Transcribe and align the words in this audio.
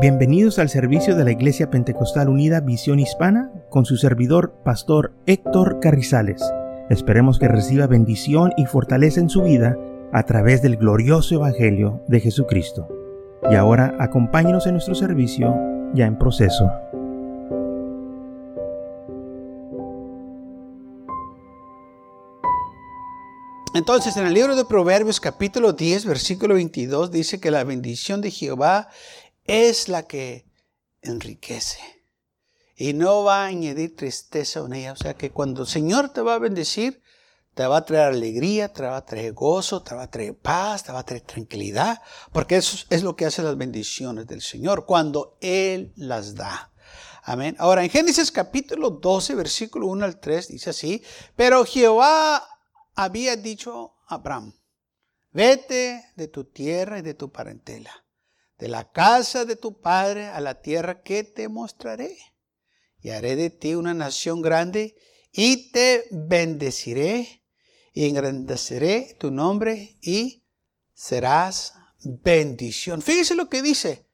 Bienvenidos 0.00 0.60
al 0.60 0.68
servicio 0.68 1.16
de 1.16 1.24
la 1.24 1.32
Iglesia 1.32 1.70
Pentecostal 1.70 2.28
Unida 2.28 2.60
Visión 2.60 3.00
Hispana 3.00 3.50
con 3.68 3.84
su 3.84 3.96
servidor, 3.96 4.54
Pastor 4.64 5.12
Héctor 5.26 5.80
Carrizales. 5.80 6.40
Esperemos 6.88 7.40
que 7.40 7.48
reciba 7.48 7.88
bendición 7.88 8.52
y 8.56 8.66
fortaleza 8.66 9.18
en 9.18 9.28
su 9.28 9.42
vida 9.42 9.76
a 10.12 10.22
través 10.22 10.62
del 10.62 10.76
glorioso 10.76 11.34
Evangelio 11.34 12.00
de 12.06 12.20
Jesucristo. 12.20 12.86
Y 13.50 13.56
ahora 13.56 13.96
acompáñenos 13.98 14.68
en 14.68 14.74
nuestro 14.74 14.94
servicio 14.94 15.56
ya 15.94 16.06
en 16.06 16.16
proceso. 16.16 16.70
Entonces, 23.74 24.16
en 24.16 24.26
el 24.26 24.34
libro 24.34 24.54
de 24.54 24.64
Proverbios 24.64 25.20
capítulo 25.20 25.72
10, 25.72 26.06
versículo 26.06 26.54
22, 26.54 27.10
dice 27.10 27.40
que 27.40 27.50
la 27.50 27.64
bendición 27.64 28.20
de 28.20 28.30
Jehová 28.30 28.88
es 29.48 29.88
la 29.88 30.06
que 30.06 30.46
enriquece. 31.02 31.80
Y 32.76 32.92
no 32.92 33.24
va 33.24 33.42
a 33.42 33.46
añadir 33.46 33.96
tristeza 33.96 34.60
en 34.60 34.74
ella. 34.74 34.92
O 34.92 34.96
sea 34.96 35.14
que 35.14 35.32
cuando 35.32 35.62
el 35.62 35.68
Señor 35.68 36.10
te 36.10 36.20
va 36.20 36.34
a 36.34 36.38
bendecir, 36.38 37.02
te 37.54 37.66
va 37.66 37.78
a 37.78 37.84
traer 37.84 38.12
alegría, 38.12 38.72
te 38.72 38.82
va 38.82 38.98
a 38.98 39.04
traer 39.04 39.32
gozo, 39.32 39.82
te 39.82 39.94
va 39.94 40.04
a 40.04 40.10
traer 40.10 40.38
paz, 40.38 40.84
te 40.84 40.92
va 40.92 41.00
a 41.00 41.04
traer 41.04 41.22
tranquilidad, 41.22 42.00
porque 42.30 42.56
eso 42.56 42.86
es 42.88 43.02
lo 43.02 43.16
que 43.16 43.24
hacen 43.24 43.46
las 43.46 43.56
bendiciones 43.56 44.28
del 44.28 44.42
Señor, 44.42 44.86
cuando 44.86 45.38
Él 45.40 45.92
las 45.96 46.36
da. 46.36 46.70
Amén. 47.24 47.56
Ahora, 47.58 47.82
en 47.82 47.90
Génesis 47.90 48.30
capítulo 48.30 48.90
12, 48.90 49.34
versículo 49.34 49.88
1 49.88 50.04
al 50.04 50.20
3, 50.20 50.48
dice 50.48 50.70
así, 50.70 51.02
pero 51.34 51.64
Jehová 51.64 52.46
había 52.94 53.34
dicho 53.34 53.96
a 54.06 54.16
Abraham, 54.16 54.54
vete 55.32 56.04
de 56.14 56.28
tu 56.28 56.44
tierra 56.44 57.00
y 57.00 57.02
de 57.02 57.14
tu 57.14 57.32
parentela 57.32 57.90
de 58.58 58.68
la 58.68 58.90
casa 58.90 59.44
de 59.44 59.56
tu 59.56 59.80
padre 59.80 60.26
a 60.26 60.40
la 60.40 60.60
tierra 60.60 61.02
que 61.02 61.24
te 61.24 61.48
mostraré. 61.48 62.16
Y 63.00 63.10
haré 63.10 63.36
de 63.36 63.50
ti 63.50 63.74
una 63.74 63.94
nación 63.94 64.42
grande 64.42 64.96
y 65.32 65.70
te 65.70 66.06
bendeciré 66.10 67.44
y 67.92 68.06
engrandeceré 68.06 69.16
tu 69.18 69.30
nombre 69.30 69.96
y 70.02 70.44
serás 70.92 71.74
bendición. 72.02 73.02
Fíjese 73.02 73.34
lo 73.34 73.48
que 73.48 73.62
dice. 73.62 74.06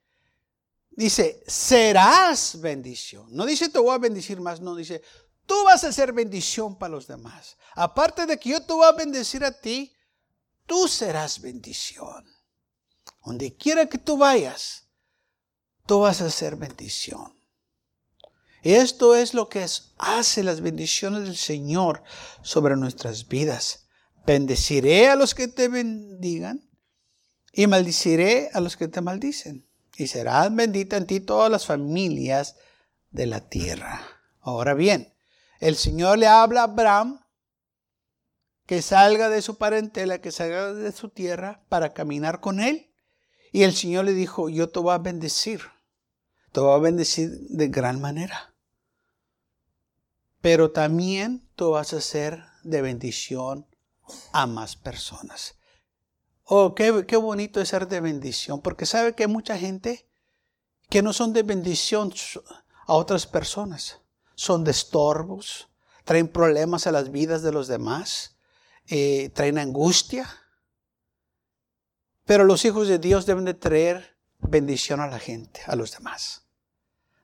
Dice, 0.91 1.43
serás 1.47 2.61
bendición. 2.61 3.27
No 3.31 3.47
dice 3.47 3.69
te 3.69 3.79
voy 3.79 3.95
a 3.95 3.99
bendecir 3.99 4.41
más, 4.41 4.61
no 4.61 4.77
dice, 4.77 5.03
tú 5.47 5.55
vas 5.65 5.83
a 5.85 5.93
ser 5.93 6.13
bendición 6.13 6.79
para 6.79 6.93
los 6.93 7.07
demás. 7.07 7.57
Aparte 7.75 8.27
de 8.27 8.39
que 8.39 8.51
yo 8.51 8.63
te 8.65 8.73
voy 8.73 8.87
a 8.87 8.93
bendecir 8.93 9.45
a 9.45 9.59
ti, 9.59 9.93
tú 10.67 10.87
serás 10.87 11.41
bendición. 11.41 12.34
Donde 13.25 13.57
quiera 13.57 13.87
que 13.87 13.99
tú 13.99 14.19
vayas, 14.19 14.89
tú 15.87 16.01
vas 16.01 16.21
a 16.21 16.31
ser 16.31 16.57
bendición. 16.57 17.35
Esto 18.63 19.15
es 19.15 19.35
lo 19.35 19.49
que 19.49 19.67
hace 19.99 20.43
las 20.43 20.61
bendiciones 20.61 21.25
del 21.25 21.37
Señor 21.37 22.03
sobre 22.43 22.77
nuestras 22.77 23.29
vidas. 23.29 23.87
Bendeciré 24.27 25.09
a 25.09 25.17
los 25.17 25.35
que 25.35 25.49
te 25.49 25.69
bendigan 25.69 26.71
y 27.53 27.67
maldiciré 27.67 28.51
a 28.53 28.61
los 28.61 28.77
que 28.77 28.89
te 28.89 29.01
maldicen. 29.01 29.69
Y 29.97 30.07
serán 30.07 30.57
benditas 30.57 31.01
en 31.01 31.07
ti 31.07 31.21
todas 31.21 31.51
las 31.51 31.67
familias 31.67 32.57
de 33.11 33.27
la 33.27 33.49
tierra. 33.49 34.03
Ahora 34.41 34.75
bien, 34.75 35.15
el 35.61 35.77
Señor 35.77 36.19
le 36.19 36.27
habla 36.27 36.61
a 36.61 36.65
Abraham 36.65 37.25
que 38.67 38.83
salga 38.83 39.29
de 39.29 39.43
su 39.43 39.57
parentela, 39.57 40.21
que 40.21 40.33
salga 40.33 40.73
de 40.73 40.91
su 40.93 41.11
tierra 41.11 41.65
para 41.69 41.93
caminar 41.93 42.41
con 42.41 42.61
él 42.61 42.94
y 43.55 43.63
el 43.63 43.73
Señor 43.73 44.05
le 44.05 44.15
dijo, 44.15 44.49
yo 44.49 44.69
te 44.69 44.81
voy 44.81 44.93
a 44.93 44.99
bendecir, 44.99 45.61
te 46.51 46.59
voy 46.59 46.75
a 46.75 46.83
bendecir 46.83 47.31
de 47.51 47.69
gran 47.69 48.01
manera. 48.01 48.53
Pero 50.41 50.73
también 50.73 51.49
tú 51.55 51.71
vas 51.71 51.93
a 51.93 52.01
ser 52.01 52.43
de 52.65 52.83
bendición 52.83 53.65
a 54.33 54.49
más 54.49 54.75
personas. 54.75 55.55
Oh, 56.43 56.75
qué, 56.75 56.91
bonito 57.17 57.61
es 57.61 57.69
ser 57.69 57.87
de 57.87 58.01
bendición, 58.01 58.61
porque 58.61 58.87
sabe 58.87 59.15
que 59.15 59.23
hay 59.23 59.29
mucha 59.29 59.57
gente 59.57 60.11
que 60.91 61.03
no 61.03 61.13
son 61.13 61.33
de 61.33 61.45
bendición 61.45 62.13
a 62.89 62.95
otras 62.95 63.29
personas. 63.29 64.01
Son 64.35 64.65
de 64.65 64.73
estorbos, 64.73 65.69
traen 66.05 66.27
problemas 66.27 66.89
a 66.89 66.93
las 66.93 67.13
vidas 67.13 67.43
de 67.43 67.53
los 67.53 67.69
demás, 67.69 68.37
eh, 68.89 69.31
traen 69.33 69.59
angustia 69.59 70.44
pero 72.25 72.45
los 72.45 72.65
hijos 72.65 72.89
de 72.89 72.99
Dios 72.99 73.27
deben 73.27 73.45
de 73.45 73.55
traer 73.55 74.17
bendición 74.39 75.01
a 75.01 75.07
la 75.07 75.19
gente, 75.19 75.61
a 75.67 75.77
los 75.77 75.93
demás. 75.93 76.43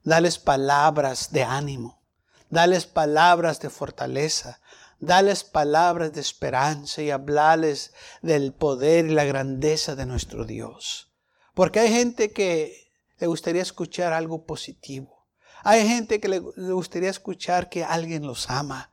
Dales 0.02 0.38
palabras 0.38 1.32
de 1.32 1.42
ánimo, 1.42 2.02
dales 2.48 2.86
palabras 2.86 3.60
de 3.60 3.70
fortaleza, 3.70 4.60
dales 4.98 5.44
palabras 5.44 6.12
de 6.12 6.20
esperanza 6.20 7.02
y 7.02 7.10
hablarles 7.10 7.92
del 8.22 8.52
poder 8.52 9.06
y 9.06 9.10
la 9.10 9.24
grandeza 9.24 9.94
de 9.94 10.06
nuestro 10.06 10.44
Dios. 10.44 11.10
Porque 11.54 11.80
hay 11.80 11.90
gente 11.90 12.32
que 12.32 12.90
le 13.18 13.26
gustaría 13.26 13.62
escuchar 13.62 14.12
algo 14.12 14.46
positivo. 14.46 15.26
Hay 15.62 15.86
gente 15.86 16.20
que 16.20 16.28
le 16.28 16.38
gustaría 16.38 17.10
escuchar 17.10 17.68
que 17.68 17.84
alguien 17.84 18.26
los 18.26 18.48
ama, 18.48 18.90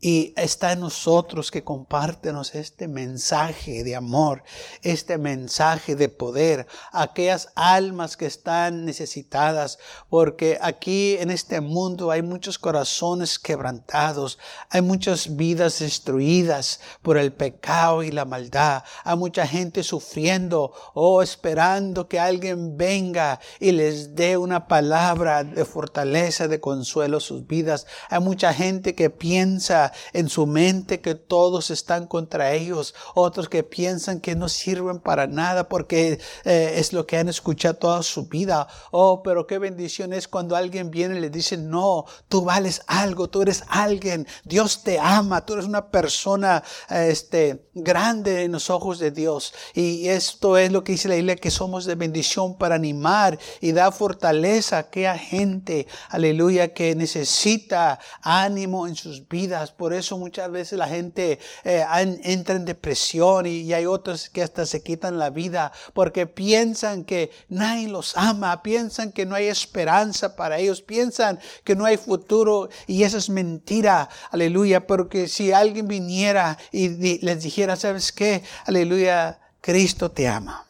y 0.00 0.32
está 0.36 0.72
en 0.72 0.80
nosotros 0.80 1.50
que 1.50 1.64
compártenos 1.64 2.54
este 2.54 2.86
mensaje 2.86 3.82
de 3.82 3.96
amor, 3.96 4.44
este 4.82 5.18
mensaje 5.18 5.96
de 5.96 6.08
poder 6.08 6.68
aquellas 6.92 7.48
almas 7.56 8.16
que 8.16 8.26
están 8.26 8.84
necesitadas, 8.84 9.78
porque 10.08 10.58
aquí 10.60 11.16
en 11.18 11.30
este 11.30 11.60
mundo 11.60 12.12
hay 12.12 12.22
muchos 12.22 12.58
corazones 12.58 13.40
quebrantados, 13.40 14.38
hay 14.70 14.82
muchas 14.82 15.36
vidas 15.36 15.80
destruidas 15.80 16.80
por 17.02 17.18
el 17.18 17.32
pecado 17.32 18.04
y 18.04 18.12
la 18.12 18.24
maldad, 18.24 18.84
hay 19.02 19.16
mucha 19.16 19.48
gente 19.48 19.82
sufriendo 19.82 20.72
o 20.94 21.22
esperando 21.22 22.06
que 22.06 22.20
alguien 22.20 22.76
venga 22.76 23.40
y 23.58 23.72
les 23.72 24.14
dé 24.14 24.36
una 24.36 24.68
palabra 24.68 25.42
de 25.42 25.64
fortaleza, 25.64 26.46
de 26.46 26.60
consuelo 26.60 27.16
a 27.16 27.20
sus 27.20 27.46
vidas. 27.46 27.86
Hay 28.10 28.20
mucha 28.20 28.54
gente 28.54 28.94
que 28.94 29.10
piensa 29.10 29.87
en 30.12 30.28
su 30.28 30.46
mente 30.46 31.00
que 31.00 31.14
todos 31.14 31.70
están 31.70 32.06
contra 32.06 32.52
ellos, 32.52 32.94
otros 33.14 33.48
que 33.48 33.62
piensan 33.62 34.20
que 34.20 34.34
no 34.34 34.48
sirven 34.48 35.00
para 35.00 35.26
nada 35.26 35.68
porque 35.68 36.20
eh, 36.44 36.74
es 36.76 36.92
lo 36.92 37.06
que 37.06 37.18
han 37.18 37.28
escuchado 37.28 37.74
toda 37.74 38.02
su 38.02 38.28
vida. 38.28 38.68
Oh, 38.90 39.22
pero 39.22 39.46
qué 39.46 39.58
bendición 39.58 40.12
es 40.12 40.28
cuando 40.28 40.56
alguien 40.56 40.90
viene 40.90 41.16
y 41.16 41.20
le 41.20 41.30
dice, 41.30 41.56
no, 41.56 42.04
tú 42.28 42.44
vales 42.44 42.82
algo, 42.86 43.28
tú 43.28 43.42
eres 43.42 43.64
alguien, 43.68 44.26
Dios 44.44 44.82
te 44.82 44.98
ama, 44.98 45.44
tú 45.44 45.54
eres 45.54 45.66
una 45.66 45.90
persona 45.90 46.62
este, 46.90 47.68
grande 47.74 48.44
en 48.44 48.52
los 48.52 48.70
ojos 48.70 48.98
de 48.98 49.10
Dios. 49.10 49.52
Y 49.74 50.08
esto 50.08 50.56
es 50.56 50.72
lo 50.72 50.84
que 50.84 50.92
dice 50.92 51.08
la 51.08 51.14
Biblia, 51.14 51.36
que 51.36 51.50
somos 51.50 51.84
de 51.84 51.94
bendición 51.94 52.56
para 52.56 52.74
animar 52.74 53.38
y 53.60 53.72
dar 53.72 53.92
fortaleza 53.92 54.76
a 54.76 54.80
aquella 54.80 55.18
gente, 55.18 55.86
aleluya, 56.08 56.72
que 56.72 56.94
necesita 56.94 57.98
ánimo 58.22 58.86
en 58.86 58.96
sus 58.96 59.28
vidas. 59.28 59.72
Por 59.78 59.94
eso 59.94 60.18
muchas 60.18 60.50
veces 60.50 60.76
la 60.76 60.88
gente 60.88 61.38
eh, 61.62 61.84
entra 62.24 62.56
en 62.56 62.64
depresión 62.64 63.46
y, 63.46 63.72
hay 63.72 63.86
otros 63.86 64.28
que 64.28 64.42
hasta 64.42 64.66
se 64.66 64.82
quitan 64.82 65.18
la 65.18 65.30
vida 65.30 65.70
porque 65.94 66.26
piensan 66.26 67.04
que 67.04 67.30
nadie 67.48 67.86
los 67.86 68.16
ama, 68.16 68.60
piensan 68.64 69.12
que 69.12 69.24
no 69.24 69.36
hay 69.36 69.46
esperanza 69.46 70.34
para 70.34 70.58
ellos, 70.58 70.82
piensan 70.82 71.38
que 71.62 71.76
no 71.76 71.84
hay 71.84 71.96
futuro 71.96 72.68
y 72.88 73.04
eso 73.04 73.18
es 73.18 73.30
mentira, 73.30 74.08
aleluya, 74.32 74.84
porque 74.84 75.28
si 75.28 75.52
alguien 75.52 75.86
viniera 75.86 76.58
y 76.72 76.88
les 77.24 77.40
dijera, 77.44 77.76
¿sabes 77.76 78.10
qué? 78.10 78.42
Aleluya, 78.66 79.38
Cristo 79.60 80.10
te 80.10 80.26
ama. 80.26 80.66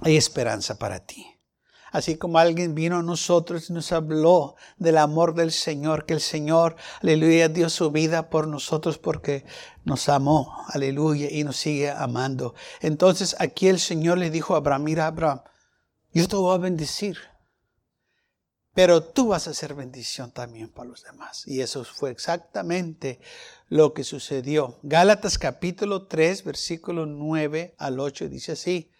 Hay 0.00 0.16
esperanza 0.16 0.76
para 0.76 0.98
ti. 0.98 1.37
Así 1.90 2.16
como 2.16 2.38
alguien 2.38 2.74
vino 2.74 2.98
a 2.98 3.02
nosotros 3.02 3.70
y 3.70 3.72
nos 3.72 3.92
habló 3.92 4.56
del 4.76 4.98
amor 4.98 5.34
del 5.34 5.52
Señor, 5.52 6.04
que 6.06 6.14
el 6.14 6.20
Señor, 6.20 6.76
aleluya, 7.02 7.48
dio 7.48 7.70
su 7.70 7.90
vida 7.90 8.28
por 8.30 8.46
nosotros 8.46 8.98
porque 8.98 9.44
nos 9.84 10.08
amó, 10.08 10.54
aleluya, 10.68 11.28
y 11.30 11.44
nos 11.44 11.56
sigue 11.56 11.90
amando. 11.90 12.54
Entonces 12.80 13.36
aquí 13.38 13.68
el 13.68 13.80
Señor 13.80 14.18
le 14.18 14.30
dijo 14.30 14.54
a 14.54 14.58
Abraham, 14.58 14.84
mira 14.84 15.06
Abraham, 15.06 15.42
yo 16.12 16.28
te 16.28 16.36
voy 16.36 16.54
a 16.54 16.58
bendecir, 16.58 17.18
pero 18.74 19.02
tú 19.02 19.28
vas 19.28 19.48
a 19.48 19.54
ser 19.54 19.74
bendición 19.74 20.30
también 20.30 20.68
para 20.68 20.88
los 20.88 21.02
demás. 21.02 21.42
Y 21.46 21.60
eso 21.60 21.84
fue 21.84 22.10
exactamente 22.10 23.20
lo 23.68 23.92
que 23.92 24.04
sucedió. 24.04 24.78
Gálatas 24.82 25.38
capítulo 25.38 26.06
3, 26.06 26.44
versículo 26.44 27.06
9 27.06 27.74
al 27.78 27.98
8 27.98 28.28
dice 28.28 28.52
así. 28.52 28.90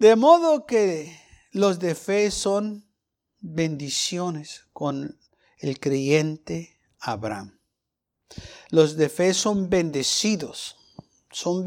De 0.00 0.16
modo 0.16 0.64
que 0.64 1.14
los 1.52 1.78
de 1.78 1.94
fe 1.94 2.30
son 2.30 2.88
bendiciones 3.40 4.64
con 4.72 5.20
el 5.58 5.78
creyente 5.78 6.80
Abraham. 6.98 7.60
Los 8.70 8.96
de 8.96 9.10
fe 9.10 9.34
son 9.34 9.68
bendecidos, 9.68 10.78
son, 11.30 11.64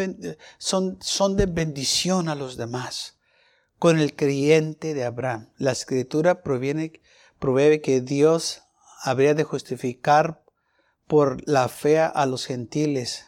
son, 0.57 0.97
son 0.99 1.37
de 1.37 1.45
bendición 1.45 2.27
a 2.27 2.33
los 2.33 2.57
demás 2.57 3.19
con 3.77 3.99
el 3.99 4.15
creyente 4.15 4.95
de 4.95 5.03
Abraham. 5.03 5.53
La 5.59 5.71
escritura 5.71 6.41
proviene, 6.41 7.03
pruebe 7.37 7.81
que 7.81 8.01
Dios 8.01 8.63
habría 9.03 9.35
de 9.35 9.43
justificar 9.43 10.43
por 11.05 11.47
la 11.47 11.69
fe 11.69 11.99
a 11.99 12.25
los 12.25 12.47
gentiles. 12.47 13.27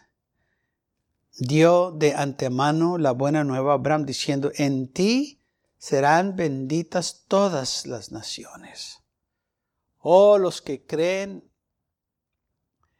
Dio 1.37 1.91
de 1.91 2.13
antemano 2.13 2.97
la 2.97 3.11
buena 3.11 3.43
nueva 3.43 3.73
a 3.73 3.75
Abraham 3.75 4.05
diciendo, 4.05 4.51
en 4.55 4.91
ti 4.91 5.41
serán 5.77 6.35
benditas 6.35 7.25
todas 7.27 7.85
las 7.85 8.11
naciones. 8.11 9.03
Oh, 9.99 10.37
los 10.37 10.61
que 10.61 10.85
creen, 10.85 11.51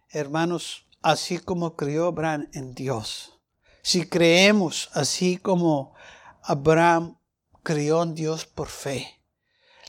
hermanos, 0.10 0.86
así 1.02 1.40
como 1.40 1.76
creyó 1.76 2.08
Abraham 2.08 2.50
en 2.54 2.74
Dios. 2.74 3.40
Si 3.82 4.08
creemos 4.08 4.90
así 4.94 5.38
como 5.38 5.94
Abraham 6.42 7.18
creyó 7.64 8.04
en 8.04 8.16
Dios 8.16 8.46
por 8.46 8.68
fe, 8.68 9.22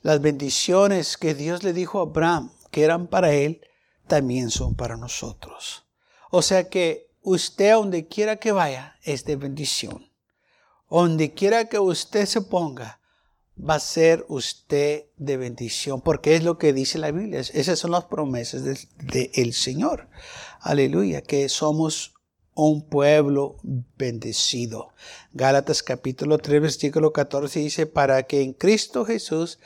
las 0.03 0.21
bendiciones 0.21 1.17
que 1.17 1.35
Dios 1.35 1.65
le 1.65 1.73
dijo 1.73 1.99
a 1.99 2.03
Abraham 2.03 2.53
que 2.71 2.85
eran 2.85 3.09
para 3.09 3.33
él, 3.33 3.61
también 4.07 4.51
son 4.51 4.77
para 4.77 4.97
nosotros. 4.97 5.87
O 6.31 6.43
sea 6.43 6.69
que 6.69 7.06
usted, 7.27 7.73
donde 7.73 8.07
quiera 8.07 8.37
que 8.37 8.53
vaya, 8.53 8.95
es 9.03 9.25
de 9.25 9.35
bendición. 9.35 10.13
Donde 10.89 11.35
quiera 11.35 11.69
que 11.69 11.81
usted 11.81 12.25
se 12.25 12.41
ponga, 12.41 13.01
va 13.59 13.75
a 13.75 13.81
ser 13.81 14.25
usted 14.29 15.07
de 15.17 15.37
bendición, 15.37 16.01
porque 16.01 16.37
es 16.37 16.45
lo 16.45 16.57
que 16.57 16.73
dice 16.73 16.99
la 16.99 17.11
Biblia. 17.11 17.41
Esas 17.41 17.81
son 17.81 17.91
las 17.91 18.05
promesas 18.05 18.63
del 18.63 18.79
de, 18.99 19.53
Señor. 19.53 20.09
Aleluya, 20.61 21.21
que 21.21 21.49
somos 21.49 22.15
un 22.55 22.89
pueblo 22.89 23.57
bendecido. 23.97 24.91
Gálatas 25.33 25.83
capítulo 25.83 26.39
3, 26.39 26.63
versículo 26.63 27.13
14 27.13 27.59
dice, 27.59 27.87
para 27.87 28.23
que 28.23 28.43
en 28.43 28.53
Cristo 28.53 29.05
Jesús 29.05 29.59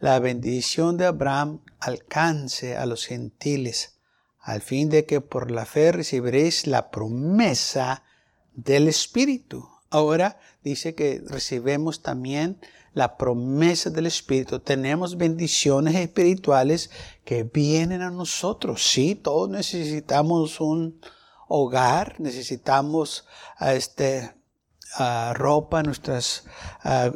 la 0.00 0.18
bendición 0.18 0.96
de 0.96 1.06
Abraham 1.06 1.60
alcance 1.78 2.76
a 2.76 2.86
los 2.86 3.06
gentiles, 3.06 3.93
al 4.44 4.60
fin 4.60 4.90
de 4.90 5.06
que 5.06 5.22
por 5.22 5.50
la 5.50 5.64
fe 5.64 5.90
recibiréis 5.90 6.66
la 6.66 6.90
promesa 6.90 8.02
del 8.52 8.88
Espíritu. 8.88 9.66
Ahora 9.88 10.38
dice 10.62 10.94
que 10.94 11.22
recibimos 11.26 12.02
también 12.02 12.60
la 12.92 13.16
promesa 13.16 13.88
del 13.88 14.06
Espíritu. 14.06 14.60
Tenemos 14.60 15.16
bendiciones 15.16 15.94
espirituales 15.94 16.90
que 17.24 17.44
vienen 17.44 18.02
a 18.02 18.10
nosotros. 18.10 18.86
Sí, 18.86 19.14
todos 19.14 19.48
necesitamos 19.48 20.60
un 20.60 21.00
hogar, 21.48 22.20
necesitamos 22.20 23.24
este, 23.60 24.30
ropa, 25.32 25.82
nuestras, 25.82 26.44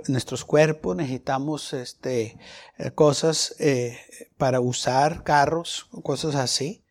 nuestros 0.08 0.46
cuerpos, 0.46 0.96
necesitamos 0.96 1.74
este, 1.74 2.38
eh, 2.78 2.90
cosas 2.92 3.54
eh, 3.58 3.98
para 4.38 4.60
usar, 4.60 5.22
carros, 5.24 5.88
cosas 6.02 6.34
así. 6.34 6.82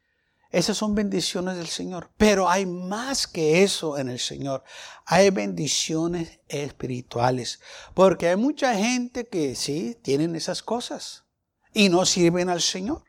Esas 0.50 0.78
son 0.78 0.96
bendiciones 0.96 1.58
del 1.58 1.68
Señor. 1.68 2.12
Pero 2.18 2.50
hay 2.50 2.66
más 2.66 3.28
que 3.28 3.64
eso 3.64 3.98
en 3.98 4.10
el 4.10 4.20
Señor. 4.20 4.64
Hay 5.06 5.30
bendiciones 5.30 6.40
espirituales. 6.48 7.60
Porque 7.94 8.30
hay 8.30 8.36
mucha 8.36 8.76
gente 8.76 9.28
que 9.28 9.56
sí, 9.56 9.98
tienen 10.02 10.36
esas 10.36 10.64
cosas 10.64 11.26
y 11.74 11.90
no 11.90 12.06
sirven 12.06 12.50
al 12.50 12.62
Señor. 12.62 13.04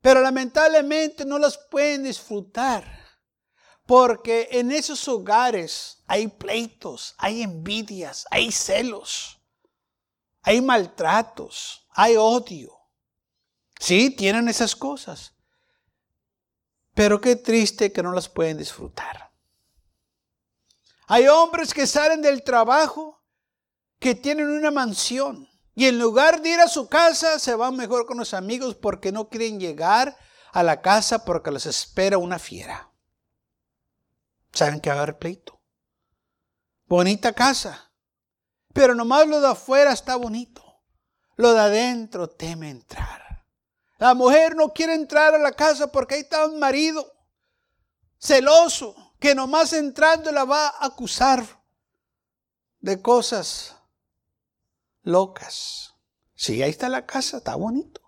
Pero 0.00 0.20
lamentablemente 0.20 1.24
no 1.24 1.38
las 1.38 1.56
pueden 1.56 2.04
disfrutar 2.04 3.04
porque 3.86 4.48
en 4.52 4.70
esos 4.70 5.06
hogares 5.08 6.02
hay 6.06 6.28
pleitos, 6.28 7.14
hay 7.18 7.42
envidias, 7.42 8.26
hay 8.30 8.50
celos, 8.50 9.40
hay 10.42 10.60
maltratos, 10.60 11.86
hay 11.90 12.16
odio. 12.16 12.72
Sí, 13.78 14.10
tienen 14.10 14.48
esas 14.48 14.74
cosas. 14.74 15.33
Pero 16.94 17.20
qué 17.20 17.36
triste 17.36 17.92
que 17.92 18.02
no 18.02 18.12
las 18.12 18.28
pueden 18.28 18.56
disfrutar. 18.56 19.32
Hay 21.06 21.28
hombres 21.28 21.74
que 21.74 21.86
salen 21.86 22.22
del 22.22 22.42
trabajo 22.42 23.22
que 23.98 24.14
tienen 24.14 24.48
una 24.48 24.70
mansión 24.70 25.48
y 25.74 25.86
en 25.86 25.98
lugar 25.98 26.40
de 26.40 26.50
ir 26.50 26.60
a 26.60 26.68
su 26.68 26.88
casa 26.88 27.38
se 27.38 27.54
van 27.54 27.76
mejor 27.76 28.06
con 28.06 28.16
los 28.16 28.32
amigos 28.32 28.74
porque 28.74 29.12
no 29.12 29.28
quieren 29.28 29.60
llegar 29.60 30.16
a 30.52 30.62
la 30.62 30.80
casa 30.80 31.24
porque 31.24 31.50
les 31.50 31.66
espera 31.66 32.16
una 32.16 32.38
fiera 32.38 32.94
saben 34.54 34.80
que 34.80 34.90
va 34.90 35.02
a 35.02 35.18
pleito. 35.18 35.60
Bonita 36.86 37.32
casa. 37.32 37.92
Pero 38.72 38.94
nomás 38.94 39.26
lo 39.26 39.40
de 39.40 39.48
afuera 39.48 39.92
está 39.92 40.16
bonito. 40.16 40.62
Lo 41.36 41.52
de 41.52 41.60
adentro 41.60 42.28
teme 42.28 42.70
entrar. 42.70 43.13
La 44.04 44.12
mujer 44.12 44.54
no 44.54 44.74
quiere 44.74 44.92
entrar 44.92 45.34
a 45.34 45.38
la 45.38 45.52
casa 45.52 45.90
porque 45.90 46.16
ahí 46.16 46.20
está 46.20 46.44
un 46.44 46.58
marido 46.58 47.10
celoso 48.18 48.94
que 49.18 49.34
nomás 49.34 49.72
entrando 49.72 50.30
la 50.30 50.44
va 50.44 50.68
a 50.68 50.84
acusar 50.88 51.42
de 52.80 53.00
cosas 53.00 53.74
locas. 55.04 55.94
Sí, 56.34 56.62
ahí 56.62 56.68
está 56.68 56.90
la 56.90 57.06
casa, 57.06 57.38
está 57.38 57.54
bonito, 57.54 58.02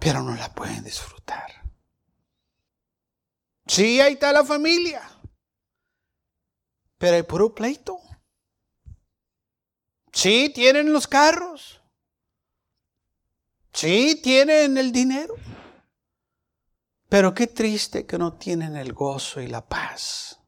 pero 0.00 0.20
no 0.20 0.34
la 0.34 0.52
pueden 0.52 0.82
disfrutar. 0.82 1.62
Sí, 3.68 4.00
ahí 4.00 4.14
está 4.14 4.32
la 4.32 4.44
familia, 4.44 5.08
pero 6.98 7.14
hay 7.14 7.22
puro 7.22 7.54
pleito. 7.54 8.00
Sí, 10.12 10.50
tienen 10.52 10.92
los 10.92 11.06
carros. 11.06 11.81
Sí, 13.82 14.20
tienen 14.22 14.78
el 14.78 14.92
dinero. 14.92 15.34
Pero 17.08 17.34
qué 17.34 17.46
triste 17.46 18.06
que 18.06 18.16
no 18.16 18.34
tienen 18.34 18.76
el 18.76 18.92
gozo 18.92 19.40
y 19.40 19.48
la 19.48 19.68
paz. 19.68 20.38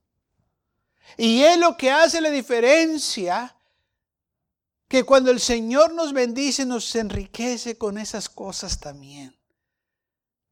Y 1.18 1.42
es 1.42 1.58
lo 1.58 1.76
que 1.76 1.90
hace 1.90 2.20
la 2.20 2.30
diferencia 2.30 3.56
que 4.88 5.04
cuando 5.04 5.30
el 5.30 5.40
Señor 5.40 5.92
nos 5.92 6.12
bendice, 6.12 6.64
nos 6.64 6.94
enriquece 6.94 7.76
con 7.76 7.98
esas 7.98 8.28
cosas 8.28 8.80
también. 8.80 9.36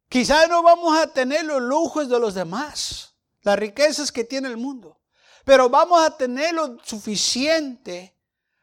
Quizás 0.09 0.49
no 0.49 0.63
vamos 0.63 0.99
a 0.99 1.13
tener 1.13 1.45
los 1.45 1.63
lujos 1.63 2.09
de 2.09 2.19
los 2.21 2.35
demás, 2.35 3.15
las 3.43 3.59
riquezas 3.59 4.13
que 4.13 4.25
tiene 4.25 4.49
el 4.49 4.57
mundo 4.59 5.03
pero 5.45 5.69
vamos 5.69 6.03
a 6.03 6.17
tener 6.17 6.55
lo 6.55 6.79
suficiente 6.85 8.15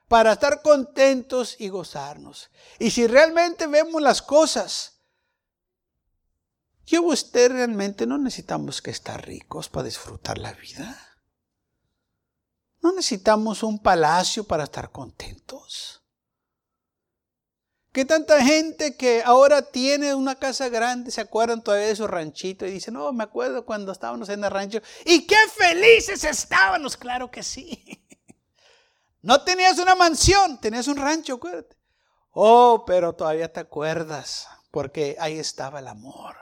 para 0.10 0.34
estar 0.34 0.62
contentos 0.64 1.56
y 1.60 1.70
gozarnos. 1.70 2.50
Y 2.80 2.92
si 2.92 3.08
realmente 3.08 3.68
vemos 3.68 4.02
las 4.02 4.22
cosas, 4.22 5.04
yo 6.86 7.04
usted 7.04 7.52
realmente 7.52 8.08
no 8.08 8.18
necesitamos 8.18 8.82
que 8.82 8.90
estar 8.90 9.24
ricos 9.26 9.70
para 9.70 9.86
disfrutar 9.86 10.40
la 10.40 10.52
vida. 10.54 11.00
No 12.82 12.92
necesitamos 12.92 13.62
un 13.62 13.78
palacio 13.80 14.44
para 14.46 14.64
estar 14.64 14.92
contentos. 14.92 16.02
Que 17.92 18.04
tanta 18.04 18.44
gente 18.44 18.98
que 18.98 19.22
ahora 19.24 19.62
tiene 19.62 20.16
una 20.16 20.36
casa 20.36 20.70
grande 20.70 21.12
se 21.12 21.22
acuerdan 21.22 21.64
todavía 21.64 21.88
de 21.88 21.96
su 21.96 22.08
ranchito 22.08 22.66
y 22.66 22.72
dicen, 22.72 22.96
no, 22.96 23.14
me 23.14 23.24
acuerdo 23.24 23.64
cuando 23.64 23.92
estábamos 23.92 24.30
en 24.30 24.44
el 24.44 24.50
rancho. 24.50 24.82
Y 25.06 25.28
qué 25.28 25.38
felices 25.56 26.24
estábamos, 26.24 26.98
claro 26.98 27.30
que 27.30 27.44
sí. 27.44 28.04
No 29.22 29.44
tenías 29.44 29.78
una 29.80 29.96
mansión, 29.96 30.60
tenías 30.60 30.88
un 30.88 30.98
rancho, 30.98 31.36
acuérdate. 31.36 31.78
Oh, 32.32 32.84
pero 32.86 33.14
todavía 33.14 33.52
te 33.52 33.60
acuerdas, 33.60 34.48
porque 34.72 35.18
ahí 35.20 35.38
estaba 35.40 35.80
el 35.80 35.88
amor. 35.88 36.36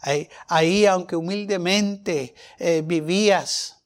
Ahí, 0.00 0.28
ahí 0.48 0.86
aunque 0.86 1.16
humildemente 1.16 2.34
eh, 2.58 2.82
vivías 2.84 3.76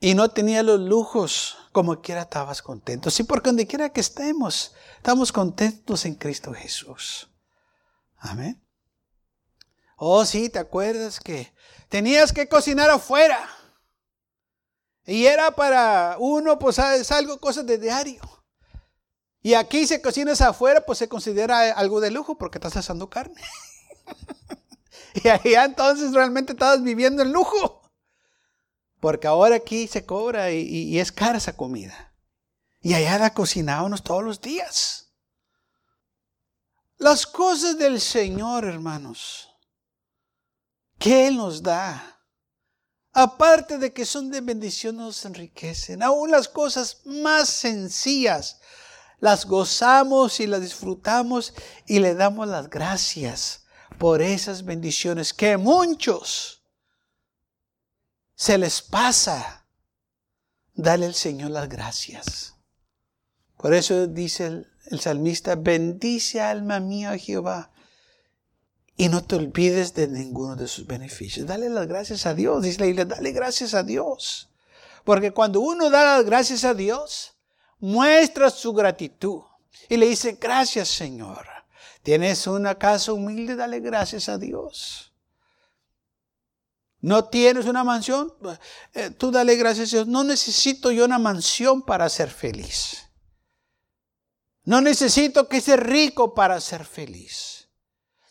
y 0.00 0.14
no 0.14 0.30
tenías 0.30 0.64
los 0.64 0.80
lujos, 0.80 1.56
como 1.72 2.00
quiera 2.00 2.22
estabas 2.22 2.62
contento. 2.62 3.10
Sí, 3.10 3.24
porque 3.24 3.48
donde 3.48 3.66
quiera 3.66 3.92
que 3.92 4.00
estemos, 4.00 4.74
estamos 4.96 5.32
contentos 5.32 6.04
en 6.04 6.14
Cristo 6.14 6.52
Jesús. 6.52 7.30
Amén. 8.18 8.62
Oh, 9.96 10.24
sí, 10.24 10.50
¿te 10.50 10.58
acuerdas 10.58 11.18
que 11.20 11.52
tenías 11.88 12.32
que 12.32 12.48
cocinar 12.48 12.90
afuera? 12.90 13.48
Y 15.06 15.26
era 15.26 15.52
para 15.52 16.16
uno, 16.18 16.58
pues 16.58 16.78
es 16.78 17.12
algo, 17.12 17.38
cosas 17.38 17.64
de 17.64 17.78
diario. 17.78 18.20
Y 19.40 19.54
aquí 19.54 19.86
si 19.86 20.02
cocinas 20.02 20.40
afuera, 20.40 20.84
pues 20.84 20.98
se 20.98 21.08
considera 21.08 21.70
algo 21.72 22.00
de 22.00 22.10
lujo 22.10 22.36
porque 22.36 22.58
estás 22.58 22.76
asando 22.76 23.08
carne. 23.08 23.40
y 25.14 25.28
allá 25.28 25.64
entonces 25.64 26.12
realmente 26.12 26.52
estabas 26.52 26.82
viviendo 26.82 27.22
en 27.22 27.32
lujo. 27.32 27.82
Porque 28.98 29.28
ahora 29.28 29.54
aquí 29.54 29.86
se 29.86 30.04
cobra 30.04 30.50
y, 30.50 30.98
es 30.98 31.12
cara 31.12 31.38
esa 31.38 31.56
comida. 31.56 32.12
Y 32.80 32.94
allá 32.94 33.18
la 33.18 33.34
cocinábamos 33.34 34.02
todos 34.02 34.24
los 34.24 34.40
días. 34.40 35.12
Las 36.98 37.24
cosas 37.24 37.78
del 37.78 38.00
Señor, 38.00 38.64
hermanos, 38.64 39.48
que 40.98 41.28
Él 41.28 41.36
nos 41.36 41.62
da, 41.62 42.15
aparte 43.16 43.78
de 43.78 43.94
que 43.94 44.04
son 44.04 44.30
de 44.30 44.42
bendición, 44.42 44.98
nos 44.98 45.24
enriquecen. 45.24 46.02
Aún 46.02 46.30
las 46.30 46.48
cosas 46.48 47.00
más 47.06 47.48
sencillas 47.48 48.60
las 49.20 49.46
gozamos 49.46 50.38
y 50.40 50.46
las 50.46 50.60
disfrutamos 50.60 51.54
y 51.86 52.00
le 52.00 52.14
damos 52.14 52.46
las 52.46 52.68
gracias 52.68 53.64
por 53.98 54.20
esas 54.20 54.66
bendiciones 54.66 55.32
que 55.32 55.56
muchos 55.56 56.62
se 58.34 58.58
les 58.58 58.82
pasa. 58.82 59.66
Dale 60.74 61.06
al 61.06 61.14
Señor 61.14 61.52
las 61.52 61.70
gracias. 61.70 62.54
Por 63.56 63.72
eso 63.72 64.06
dice 64.06 64.46
el, 64.46 64.66
el 64.90 65.00
salmista, 65.00 65.54
bendice 65.54 66.42
alma 66.42 66.80
mía 66.80 67.12
a 67.12 67.18
Jehová 67.18 67.72
y 68.96 69.08
no 69.08 69.22
te 69.22 69.36
olvides 69.36 69.94
de 69.94 70.08
ninguno 70.08 70.56
de 70.56 70.68
sus 70.68 70.86
beneficios. 70.86 71.46
Dale 71.46 71.68
las 71.68 71.86
gracias 71.86 72.24
a 72.24 72.34
Dios. 72.34 72.62
Dice 72.62 72.80
la 72.80 72.86
Biblia, 72.86 73.04
dale 73.04 73.32
gracias 73.32 73.74
a 73.74 73.82
Dios. 73.82 74.48
Porque 75.04 75.32
cuando 75.32 75.60
uno 75.60 75.90
da 75.90 76.16
las 76.16 76.24
gracias 76.24 76.64
a 76.64 76.74
Dios, 76.74 77.34
muestra 77.78 78.50
su 78.50 78.72
gratitud. 78.72 79.42
Y 79.88 79.98
le 79.98 80.06
dice, 80.06 80.38
gracias 80.40 80.88
Señor. 80.88 81.46
Tienes 82.02 82.46
una 82.46 82.76
casa 82.76 83.12
humilde, 83.12 83.54
dale 83.54 83.80
gracias 83.80 84.28
a 84.28 84.38
Dios. 84.38 85.12
No 87.00 87.26
tienes 87.26 87.66
una 87.66 87.84
mansión, 87.84 88.32
eh, 88.94 89.10
tú 89.10 89.30
dale 89.30 89.56
gracias 89.56 89.92
a 89.92 89.96
Dios. 89.96 90.08
No 90.08 90.24
necesito 90.24 90.90
yo 90.90 91.04
una 91.04 91.18
mansión 91.18 91.82
para 91.82 92.08
ser 92.08 92.30
feliz. 92.30 93.10
No 94.64 94.80
necesito 94.80 95.48
que 95.48 95.60
sea 95.60 95.76
rico 95.76 96.34
para 96.34 96.60
ser 96.60 96.84
feliz. 96.84 97.55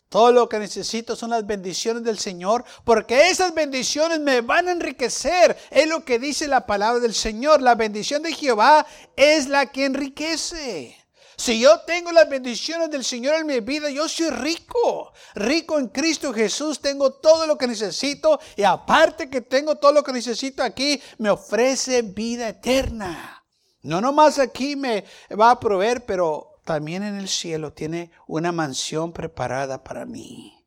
Todo 0.08 0.30
lo 0.30 0.48
que 0.48 0.58
necesito 0.58 1.16
son 1.16 1.30
las 1.30 1.46
bendiciones 1.46 2.04
del 2.04 2.18
Señor, 2.18 2.64
porque 2.84 3.28
esas 3.28 3.52
bendiciones 3.52 4.20
me 4.20 4.40
van 4.40 4.68
a 4.68 4.72
enriquecer. 4.72 5.56
Es 5.70 5.88
lo 5.88 6.04
que 6.04 6.18
dice 6.18 6.46
la 6.46 6.64
palabra 6.64 7.00
del 7.00 7.14
Señor. 7.14 7.60
La 7.60 7.74
bendición 7.74 8.22
de 8.22 8.32
Jehová 8.32 8.86
es 9.16 9.48
la 9.48 9.66
que 9.66 9.84
enriquece. 9.84 10.96
Si 11.36 11.60
yo 11.60 11.80
tengo 11.80 12.12
las 12.12 12.28
bendiciones 12.28 12.90
del 12.90 13.04
Señor 13.04 13.34
en 13.34 13.46
mi 13.46 13.60
vida, 13.60 13.90
yo 13.90 14.08
soy 14.08 14.30
rico. 14.30 15.12
Rico 15.34 15.78
en 15.78 15.88
Cristo 15.88 16.32
Jesús, 16.32 16.80
tengo 16.80 17.12
todo 17.12 17.46
lo 17.46 17.58
que 17.58 17.66
necesito 17.66 18.40
y 18.56 18.62
aparte 18.62 19.28
que 19.28 19.42
tengo 19.42 19.76
todo 19.76 19.92
lo 19.92 20.02
que 20.02 20.12
necesito 20.12 20.62
aquí, 20.62 21.00
me 21.18 21.28
ofrece 21.28 22.00
vida 22.00 22.48
eterna. 22.48 23.44
No 23.82 24.00
nomás 24.00 24.38
aquí 24.38 24.76
me 24.76 25.04
va 25.38 25.50
a 25.50 25.60
proveer, 25.60 26.06
pero 26.06 26.55
también 26.66 27.04
en 27.04 27.14
el 27.14 27.28
cielo 27.28 27.72
tiene 27.72 28.10
una 28.26 28.50
mansión 28.50 29.12
preparada 29.12 29.84
para 29.84 30.04
mí 30.04 30.66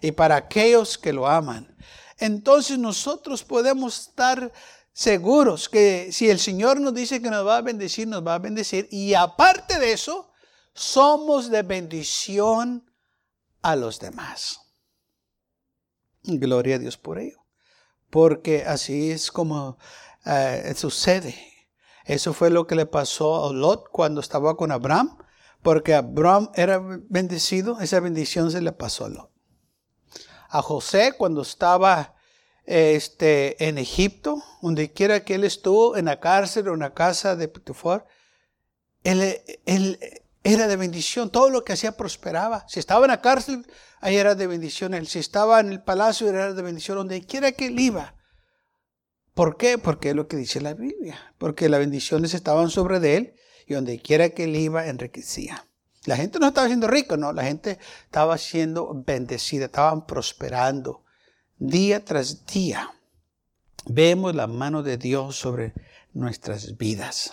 y 0.00 0.12
para 0.12 0.36
aquellos 0.36 0.98
que 0.98 1.12
lo 1.12 1.26
aman. 1.26 1.74
Entonces 2.18 2.78
nosotros 2.78 3.42
podemos 3.42 4.08
estar 4.08 4.52
seguros 4.92 5.68
que 5.70 6.12
si 6.12 6.28
el 6.28 6.38
Señor 6.38 6.80
nos 6.80 6.92
dice 6.92 7.22
que 7.22 7.30
nos 7.30 7.46
va 7.46 7.56
a 7.56 7.62
bendecir, 7.62 8.06
nos 8.06 8.24
va 8.24 8.34
a 8.34 8.38
bendecir. 8.38 8.88
Y 8.90 9.14
aparte 9.14 9.78
de 9.78 9.92
eso, 9.92 10.30
somos 10.74 11.50
de 11.50 11.62
bendición 11.62 12.84
a 13.62 13.74
los 13.74 13.98
demás. 13.98 14.60
Gloria 16.24 16.76
a 16.76 16.78
Dios 16.78 16.98
por 16.98 17.18
ello. 17.18 17.38
Porque 18.10 18.64
así 18.66 19.10
es 19.12 19.32
como 19.32 19.78
eh, 20.26 20.74
sucede. 20.76 21.34
Eso 22.04 22.34
fue 22.34 22.50
lo 22.50 22.66
que 22.66 22.74
le 22.74 22.84
pasó 22.84 23.46
a 23.46 23.52
Lot 23.52 23.88
cuando 23.90 24.20
estaba 24.20 24.54
con 24.56 24.72
Abraham 24.72 25.16
porque 25.62 25.94
Abraham 25.94 26.50
era 26.54 26.80
bendecido, 27.08 27.80
esa 27.80 28.00
bendición 28.00 28.50
se 28.50 28.60
le 28.60 28.72
pasó 28.72 29.06
a 29.06 29.08
Lot. 29.08 29.30
A 30.48 30.62
José 30.62 31.12
cuando 31.16 31.42
estaba 31.42 32.14
este, 32.64 33.68
en 33.68 33.78
Egipto, 33.78 34.42
donde 34.62 34.92
quiera 34.92 35.24
que 35.24 35.34
él 35.34 35.44
estuvo, 35.44 35.96
en 35.96 36.06
la 36.06 36.20
cárcel 36.20 36.68
o 36.68 36.74
en 36.74 36.80
la 36.80 36.94
casa 36.94 37.36
de 37.36 37.48
Potifar, 37.48 38.06
él, 39.04 39.40
él, 39.64 39.98
era 40.44 40.66
de 40.66 40.76
bendición, 40.76 41.30
todo 41.30 41.50
lo 41.50 41.64
que 41.64 41.72
hacía 41.72 41.96
prosperaba. 41.96 42.64
Si 42.68 42.80
estaba 42.80 43.04
en 43.04 43.10
la 43.10 43.20
cárcel, 43.20 43.66
ahí 44.00 44.16
era 44.16 44.34
de 44.34 44.46
bendición 44.46 44.94
él. 44.94 45.06
Si 45.06 45.18
estaba 45.18 45.60
en 45.60 45.70
el 45.70 45.82
palacio, 45.82 46.28
era 46.28 46.52
de 46.52 46.62
bendición, 46.62 46.96
donde 46.96 47.24
quiera 47.26 47.52
que 47.52 47.66
él 47.66 47.78
iba. 47.78 48.14
¿Por 49.34 49.56
qué? 49.56 49.78
Porque 49.78 50.10
es 50.10 50.14
lo 50.14 50.26
que 50.28 50.36
dice 50.36 50.60
la 50.60 50.74
Biblia. 50.74 51.34
Porque 51.38 51.68
las 51.68 51.80
bendiciones 51.80 52.34
estaban 52.34 52.70
sobre 52.70 53.00
de 53.00 53.16
él 53.16 53.34
y 53.68 53.74
donde 53.74 54.00
quiera 54.00 54.30
que 54.30 54.44
él 54.44 54.56
iba, 54.56 54.86
enriquecía. 54.86 55.64
La 56.04 56.16
gente 56.16 56.38
no 56.38 56.48
estaba 56.48 56.66
siendo 56.66 56.88
rica, 56.88 57.16
no, 57.16 57.32
la 57.32 57.44
gente 57.44 57.78
estaba 58.04 58.38
siendo 58.38 58.92
bendecida, 58.94 59.66
estaban 59.66 60.06
prosperando 60.06 61.04
día 61.58 62.04
tras 62.04 62.46
día. 62.46 62.94
Vemos 63.84 64.34
la 64.34 64.46
mano 64.46 64.82
de 64.82 64.96
Dios 64.96 65.36
sobre 65.36 65.74
nuestras 66.12 66.76
vidas. 66.76 67.32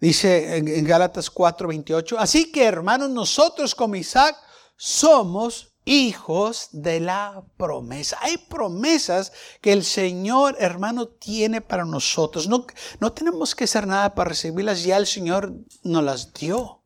Dice 0.00 0.56
en 0.56 0.84
Gálatas 0.84 1.30
4:28, 1.32 2.16
así 2.18 2.52
que 2.52 2.64
hermanos, 2.64 3.10
nosotros 3.10 3.74
como 3.74 3.96
Isaac 3.96 4.36
somos 4.76 5.75
hijos 5.86 6.68
de 6.72 7.00
la 7.00 7.44
promesa. 7.56 8.18
Hay 8.20 8.36
promesas 8.36 9.32
que 9.62 9.72
el 9.72 9.84
Señor, 9.84 10.56
hermano, 10.58 11.08
tiene 11.08 11.62
para 11.62 11.86
nosotros. 11.86 12.48
No, 12.48 12.66
no 13.00 13.12
tenemos 13.12 13.54
que 13.54 13.64
hacer 13.64 13.86
nada 13.86 14.14
para 14.14 14.28
recibirlas, 14.28 14.84
ya 14.84 14.98
el 14.98 15.06
Señor 15.06 15.54
nos 15.82 16.04
las 16.04 16.34
dio. 16.34 16.82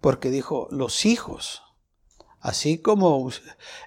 Porque 0.00 0.30
dijo, 0.30 0.68
los 0.70 1.06
hijos, 1.06 1.62
así 2.38 2.78
como 2.78 3.30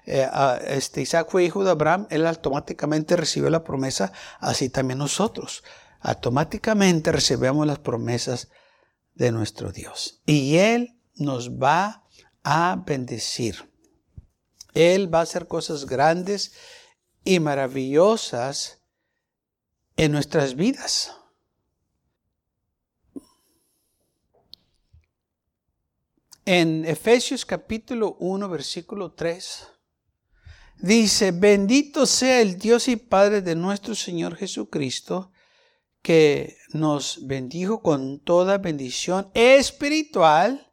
eh, 0.04 0.28
este 0.66 1.00
Isaac 1.00 1.28
fue 1.30 1.44
hijo 1.44 1.64
de 1.64 1.70
Abraham, 1.70 2.08
él 2.10 2.26
automáticamente 2.26 3.16
recibió 3.16 3.48
la 3.48 3.64
promesa, 3.64 4.12
así 4.40 4.68
también 4.68 4.98
nosotros. 4.98 5.62
Automáticamente 6.00 7.12
recibimos 7.12 7.66
las 7.66 7.78
promesas 7.78 8.48
de 9.14 9.30
nuestro 9.32 9.70
Dios. 9.70 10.22
Y 10.26 10.56
Él 10.56 10.98
nos 11.14 11.52
va 11.52 12.04
a 12.42 12.82
bendecir. 12.84 13.70
Él 14.74 15.12
va 15.12 15.20
a 15.20 15.22
hacer 15.22 15.46
cosas 15.46 15.86
grandes 15.86 16.52
y 17.24 17.40
maravillosas 17.40 18.82
en 19.96 20.12
nuestras 20.12 20.54
vidas. 20.54 21.14
En 26.44 26.84
Efesios 26.84 27.44
capítulo 27.44 28.16
1, 28.18 28.48
versículo 28.48 29.12
3, 29.12 29.68
dice, 30.78 31.32
bendito 31.32 32.06
sea 32.06 32.40
el 32.40 32.58
Dios 32.58 32.88
y 32.88 32.96
Padre 32.96 33.42
de 33.42 33.54
nuestro 33.54 33.94
Señor 33.94 34.36
Jesucristo, 34.36 35.32
que 36.02 36.56
nos 36.72 37.26
bendijo 37.26 37.82
con 37.82 38.20
toda 38.20 38.58
bendición 38.58 39.30
espiritual 39.34 40.69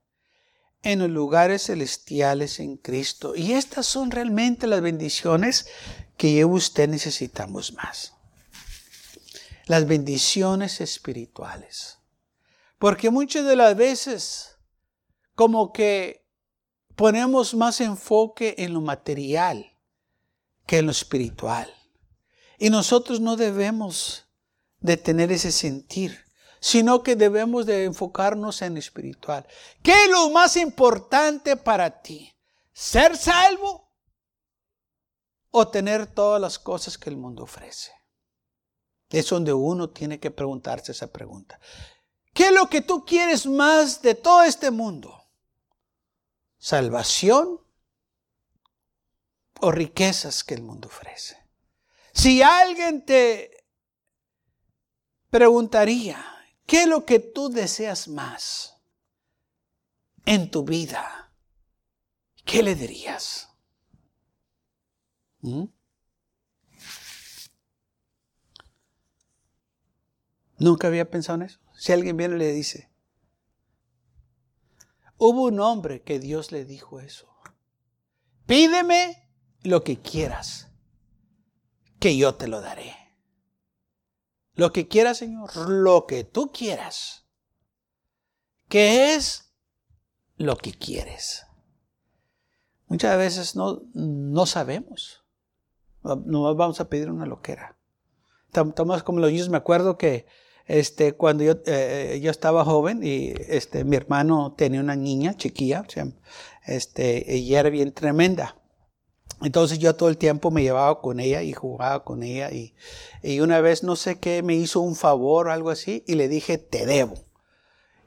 en 0.88 1.00
los 1.00 1.10
lugares 1.10 1.64
celestiales 1.64 2.62
en 2.62 2.78
Cristo. 2.78 3.36
Y 3.36 3.52
estas 3.52 3.86
son 3.86 4.10
realmente 4.10 4.68
las 4.68 4.80
bendiciones 4.80 5.68
que 6.16 6.34
yo 6.34 6.48
usted 6.48 6.88
necesitamos 6.88 7.74
más. 7.74 8.14
Las 9.66 9.86
bendiciones 9.86 10.80
espirituales. 10.80 11.98
Porque 12.80 13.10
muchas 13.10 13.46
de 13.46 13.58
las 13.58 13.76
veces 13.76 14.60
como 15.36 15.74
que 15.74 16.26
ponemos 16.96 17.54
más 17.54 17.82
enfoque 17.82 18.56
en 18.58 18.74
lo 18.74 18.80
material 18.80 19.78
que 20.66 20.78
en 20.78 20.86
lo 20.86 20.92
espiritual. 20.94 21.70
Y 22.60 22.70
nosotros 22.70 23.20
no 23.20 23.36
debemos 23.36 24.30
de 24.80 24.96
tener 24.96 25.34
ese 25.34 25.52
sentir 25.52 26.27
sino 26.68 27.02
que 27.02 27.16
debemos 27.16 27.66
de 27.66 27.86
enfocarnos 27.86 28.62
en 28.62 28.76
espiritual. 28.76 29.48
¿Qué 29.82 29.94
es 30.04 30.10
lo 30.10 30.30
más 30.32 30.58
importante 30.58 31.56
para 31.56 32.02
ti? 32.02 32.36
¿Ser 32.74 33.16
salvo 33.16 33.90
o 35.50 35.66
tener 35.70 36.08
todas 36.08 36.42
las 36.42 36.60
cosas 36.60 36.98
que 36.98 37.10
el 37.10 37.16
mundo 37.16 37.44
ofrece? 37.44 37.94
Es 39.10 39.30
donde 39.30 39.54
uno 39.54 39.92
tiene 39.92 40.20
que 40.20 40.30
preguntarse 40.30 40.92
esa 40.92 41.08
pregunta. 41.08 41.58
¿Qué 42.34 42.48
es 42.48 42.52
lo 42.52 42.70
que 42.70 42.82
tú 42.82 43.06
quieres 43.06 43.46
más 43.46 44.02
de 44.02 44.16
todo 44.16 44.44
este 44.44 44.70
mundo? 44.70 45.18
¿Salvación 46.58 47.62
o 49.62 49.72
riquezas 49.72 50.44
que 50.44 50.56
el 50.56 50.64
mundo 50.64 50.90
ofrece? 50.90 51.38
Si 52.12 52.42
alguien 52.42 53.06
te 53.06 53.52
preguntaría, 55.30 56.34
¿Qué 56.68 56.82
es 56.84 56.88
lo 56.88 57.06
que 57.06 57.20
tú 57.20 57.50
deseas 57.50 58.10
más 58.10 58.76
en 60.26 60.52
tu 60.52 60.64
vida? 60.64 61.32
¿Qué 62.44 62.62
le 62.62 62.76
dirías? 62.76 63.50
¿Mm? 65.40 65.64
Nunca 70.60 70.88
había 70.88 71.10
pensado 71.10 71.38
en 71.38 71.44
eso. 71.44 71.60
Si 71.74 71.94
alguien 71.94 72.18
viene 72.18 72.36
y 72.36 72.40
le 72.40 72.52
dice, 72.52 72.92
hubo 75.18 75.44
un 75.44 75.62
hombre 75.62 76.02
que 76.02 76.20
Dios 76.20 76.52
le 76.52 76.66
dijo 76.66 77.00
eso. 77.00 77.34
Pídeme 78.46 79.30
lo 79.64 79.86
que 79.86 80.02
quieras, 80.02 80.70
que 82.00 82.18
yo 82.18 82.36
te 82.36 82.50
lo 82.50 82.60
daré. 82.60 83.07
Lo 84.58 84.74
que 84.74 84.88
quieras, 84.88 85.20
Señor, 85.20 85.56
lo 85.70 86.08
que 86.08 86.24
tú 86.24 86.52
quieras. 86.52 87.26
¿Qué 88.68 89.14
es 89.14 89.54
lo 90.36 90.58
que 90.58 90.74
quieres? 90.74 91.46
Muchas 92.88 93.18
veces 93.20 93.56
no, 93.56 93.84
no 93.94 94.48
sabemos. 94.48 95.24
No 96.02 96.56
vamos 96.56 96.82
a 96.82 96.90
pedir 96.90 97.12
una 97.12 97.28
loquera. 97.28 97.78
Tomás 98.52 99.04
como 99.04 99.20
los 99.20 99.32
niños, 99.32 99.50
me 99.50 99.58
acuerdo 99.58 99.98
que 99.98 100.26
este, 100.66 101.14
cuando 101.14 101.44
yo, 101.44 101.54
eh, 101.68 102.20
yo 102.22 102.32
estaba 102.32 102.66
joven 102.66 103.02
y 103.04 103.34
este, 103.48 103.84
mi 103.84 103.96
hermano 103.96 104.56
tenía 104.58 104.82
una 104.82 104.96
niña 104.96 105.38
chiquilla, 105.38 105.86
este, 106.66 107.32
ella 107.36 107.60
era 107.60 107.70
bien 107.70 107.94
tremenda. 107.94 108.56
Entonces 109.42 109.80
yo 109.80 109.96
todo 109.96 110.10
el 110.10 110.18
tiempo 110.18 110.50
me 110.50 110.64
llevaba 110.64 111.00
con 111.02 111.20
ella 111.20 111.44
y 111.44 111.54
jugaba 111.54 112.04
con 112.04 112.24
ella 112.24 112.52
y, 112.52 112.74
y 113.22 113.40
una 113.40 113.62
vez 113.62 113.84
no 113.84 113.96
sé 113.96 114.20
qué 114.20 114.42
me 114.42 114.56
hizo 114.56 114.80
un 114.80 114.96
favor 114.96 115.48
o 115.48 115.52
algo 115.52 115.70
así 115.70 116.04
y 116.08 116.16
le 116.16 116.28
dije, 116.28 116.58
te 116.58 116.86
debo. 116.86 117.16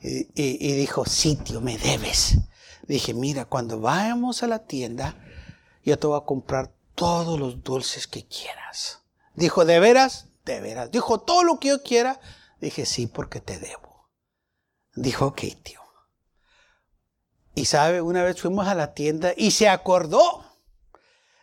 Y, 0.02 0.28
y, 0.34 0.72
dijo, 0.72 1.04
sí, 1.04 1.36
tío, 1.36 1.60
me 1.60 1.76
debes. 1.76 2.38
Dije, 2.88 3.12
mira, 3.12 3.44
cuando 3.44 3.80
vayamos 3.80 4.42
a 4.42 4.46
la 4.46 4.60
tienda, 4.60 5.14
yo 5.84 5.98
te 5.98 6.06
voy 6.06 6.18
a 6.18 6.24
comprar 6.24 6.72
todos 6.94 7.38
los 7.38 7.62
dulces 7.62 8.06
que 8.06 8.26
quieras. 8.26 9.02
Dijo, 9.34 9.64
¿de 9.64 9.78
veras? 9.78 10.28
De 10.44 10.60
veras. 10.60 10.90
Dijo, 10.90 11.20
todo 11.20 11.44
lo 11.44 11.60
que 11.60 11.68
yo 11.68 11.82
quiera. 11.82 12.18
Dije, 12.60 12.86
sí, 12.86 13.06
porque 13.06 13.40
te 13.40 13.58
debo. 13.58 14.08
Dijo, 14.94 15.26
ok, 15.26 15.42
tío. 15.62 15.80
Y 17.54 17.66
sabe, 17.66 18.00
una 18.00 18.22
vez 18.22 18.40
fuimos 18.40 18.66
a 18.68 18.74
la 18.74 18.94
tienda 18.94 19.32
y 19.36 19.50
se 19.50 19.68
acordó. 19.68 20.44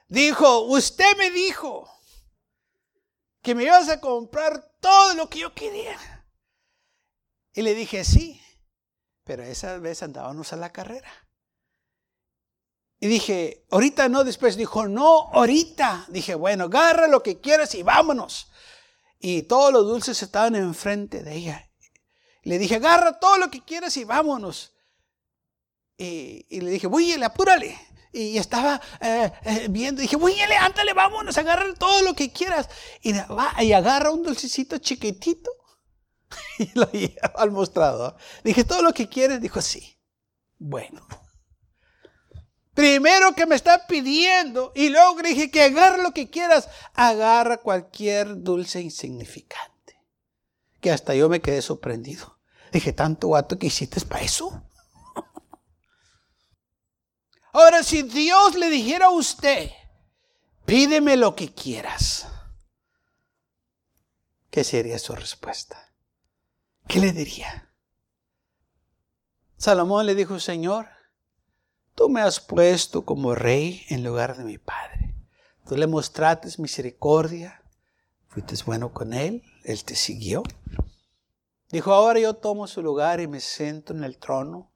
Dijo, 0.07 0.61
usted 0.61 1.17
me 1.17 1.31
dijo 1.31 1.89
que 3.41 3.55
me 3.55 3.63
ibas 3.63 3.89
a 3.89 3.99
comprar 3.99 4.77
todo 4.79 5.13
lo 5.13 5.29
que 5.29 5.39
yo 5.39 5.53
quería. 5.53 5.97
Y 7.53 7.61
le 7.61 7.73
dije, 7.73 8.03
sí, 8.03 8.41
pero 9.23 9.43
esa 9.43 9.77
vez 9.79 10.03
andábamos 10.03 10.53
a 10.53 10.57
la 10.57 10.71
carrera. 10.71 11.11
Y 12.99 13.07
dije, 13.07 13.65
ahorita 13.69 14.09
no, 14.09 14.23
después 14.23 14.55
dijo, 14.55 14.87
no, 14.87 15.29
ahorita. 15.33 16.05
Dije, 16.09 16.35
bueno, 16.35 16.65
agarra 16.65 17.07
lo 17.07 17.21
que 17.21 17.39
quieras 17.39 17.75
y 17.75 17.83
vámonos. 17.83 18.49
Y 19.19 19.43
todos 19.43 19.71
los 19.71 19.85
dulces 19.85 20.21
estaban 20.21 20.55
enfrente 20.55 21.23
de 21.23 21.35
ella. 21.35 21.71
Le 22.43 22.57
dije, 22.57 22.75
agarra 22.75 23.19
todo 23.19 23.37
lo 23.37 23.51
que 23.51 23.63
quieras 23.63 23.97
y 23.97 24.03
vámonos. 24.03 24.73
Y, 25.97 26.45
le 26.61 26.71
dije, 26.71 26.87
le 26.87 27.25
apúrale. 27.25 27.77
Y 28.11 28.37
estaba 28.37 28.81
eh, 29.01 29.31
eh, 29.43 29.67
viendo, 29.69 30.01
dije, 30.01 30.17
le 30.17 30.55
ándale, 30.55 30.93
vámonos, 30.93 31.37
agarra 31.37 31.73
todo 31.73 32.01
lo 32.01 32.13
que 32.13 32.31
quieras. 32.31 32.69
Y, 33.01 33.13
va, 33.13 33.53
y 33.61 33.73
agarra 33.73 34.11
un 34.11 34.23
dulcecito 34.23 34.77
chiquitito 34.77 35.51
y 36.59 36.69
lo 36.73 36.89
lleva 36.91 37.33
al 37.35 37.51
mostrador. 37.51 38.15
Dije, 38.43 38.63
todo 38.63 38.81
lo 38.81 38.93
que 38.93 39.07
quieres, 39.07 39.41
dijo, 39.41 39.61
sí. 39.61 39.97
Bueno. 40.57 41.05
Primero 42.73 43.33
que 43.33 43.47
me 43.47 43.55
está 43.55 43.87
pidiendo 43.87 44.71
y 44.75 44.89
luego 44.89 45.19
le 45.21 45.29
dije 45.29 45.49
que 45.49 45.63
agarra 45.63 45.97
lo 45.97 46.11
que 46.11 46.29
quieras, 46.29 46.69
agarra 46.93 47.57
cualquier 47.57 48.43
dulce 48.43 48.81
insignificante. 48.81 49.99
Que 50.79 50.91
hasta 50.91 51.15
yo 51.15 51.27
me 51.27 51.41
quedé 51.41 51.63
sorprendido. 51.63 52.37
Dije, 52.71 52.93
tanto 52.93 53.29
guato 53.29 53.57
que 53.57 53.67
hiciste 53.67 53.99
para 54.01 54.23
eso. 54.23 54.63
Ahora, 57.57 57.81
si 57.81 58.03
Dios 58.03 58.55
le 58.55 58.69
dijera 58.69 59.07
a 59.07 59.09
usted, 59.09 59.71
pídeme 60.65 61.17
lo 61.17 61.35
que 61.35 61.53
quieras, 61.53 62.27
¿qué 64.51 64.63
sería 64.63 64.99
su 64.99 65.15
respuesta? 65.15 65.91
¿Qué 66.87 66.99
le 66.99 67.11
diría? 67.11 67.71
Salomón 69.57 70.05
le 70.05 70.13
dijo, 70.13 70.39
Señor, 70.39 70.87
Tú 71.97 72.09
me 72.09 72.21
has 72.21 72.39
puesto 72.39 73.05
como 73.05 73.33
rey 73.33 73.83
en 73.89 74.03
lugar 74.03 74.37
de 74.37 74.43
mi 74.43 74.59
padre. 74.59 75.15
Tú 75.67 75.75
le 75.75 75.87
mostraste 75.87 76.47
misericordia, 76.61 77.63
fuiste 78.27 78.53
bueno 78.67 78.93
con 78.93 79.13
él, 79.13 79.41
él 79.63 79.83
te 79.83 79.95
siguió. 79.95 80.43
Dijo, 81.71 81.91
ahora 81.91 82.19
yo 82.19 82.35
tomo 82.35 82.67
su 82.67 82.83
lugar 82.83 83.19
y 83.19 83.25
me 83.25 83.39
siento 83.39 83.93
en 83.93 84.03
el 84.03 84.19
trono. 84.19 84.71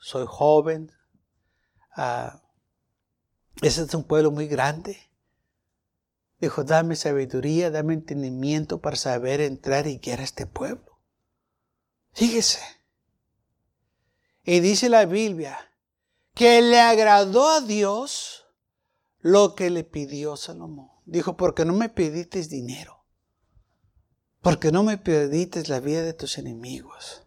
Soy 0.00 0.26
joven. 0.28 0.90
Uh, 1.96 2.38
ese 3.60 3.82
es 3.82 3.94
un 3.94 4.04
pueblo 4.04 4.30
muy 4.30 4.46
grande. 4.46 4.98
Dijo, 6.40 6.64
dame 6.64 6.96
sabiduría, 6.96 7.70
dame 7.70 7.94
entendimiento 7.94 8.80
para 8.80 8.96
saber 8.96 9.40
entrar 9.40 9.86
y 9.86 9.98
guiar 9.98 10.20
a 10.20 10.24
este 10.24 10.46
pueblo. 10.46 10.98
Fíjese. 12.12 12.60
Y 14.44 14.60
dice 14.60 14.88
la 14.88 15.04
Biblia 15.04 15.58
que 16.34 16.60
le 16.62 16.80
agradó 16.80 17.48
a 17.48 17.60
Dios 17.60 18.46
lo 19.20 19.54
que 19.54 19.70
le 19.70 19.84
pidió 19.84 20.36
Salomón. 20.36 20.90
Dijo, 21.04 21.36
porque 21.36 21.64
no 21.64 21.74
me 21.74 21.88
pediste 21.88 22.42
dinero, 22.42 23.04
porque 24.40 24.72
no 24.72 24.82
me 24.82 24.98
pediste 24.98 25.62
la 25.68 25.80
vida 25.80 26.02
de 26.02 26.12
tus 26.12 26.38
enemigos, 26.38 27.21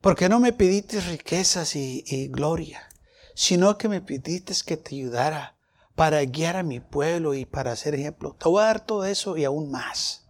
porque 0.00 0.28
no 0.28 0.40
me 0.40 0.52
pediste 0.52 1.00
riquezas 1.00 1.74
y, 1.76 2.28
gloria, 2.28 2.88
sino 3.34 3.78
que 3.78 3.88
me 3.88 4.00
pediste 4.00 4.54
que 4.64 4.76
te 4.76 4.94
ayudara 4.94 5.56
para 5.94 6.24
guiar 6.24 6.56
a 6.56 6.62
mi 6.62 6.80
pueblo 6.80 7.34
y 7.34 7.44
para 7.44 7.72
hacer 7.72 7.94
ejemplo. 7.94 8.36
Te 8.38 8.48
voy 8.48 8.62
a 8.62 8.66
dar 8.66 8.84
todo 8.84 9.04
eso 9.04 9.36
y 9.36 9.44
aún 9.44 9.70
más. 9.70 10.26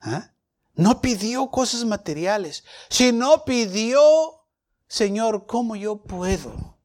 ¿Ah? 0.00 0.32
No 0.74 1.00
pidió 1.00 1.50
cosas 1.50 1.84
materiales, 1.84 2.64
sino 2.90 3.44
pidió 3.44 4.44
Señor, 4.94 5.46
¿cómo 5.46 5.74
yo 5.76 5.96
puedo 5.96 6.78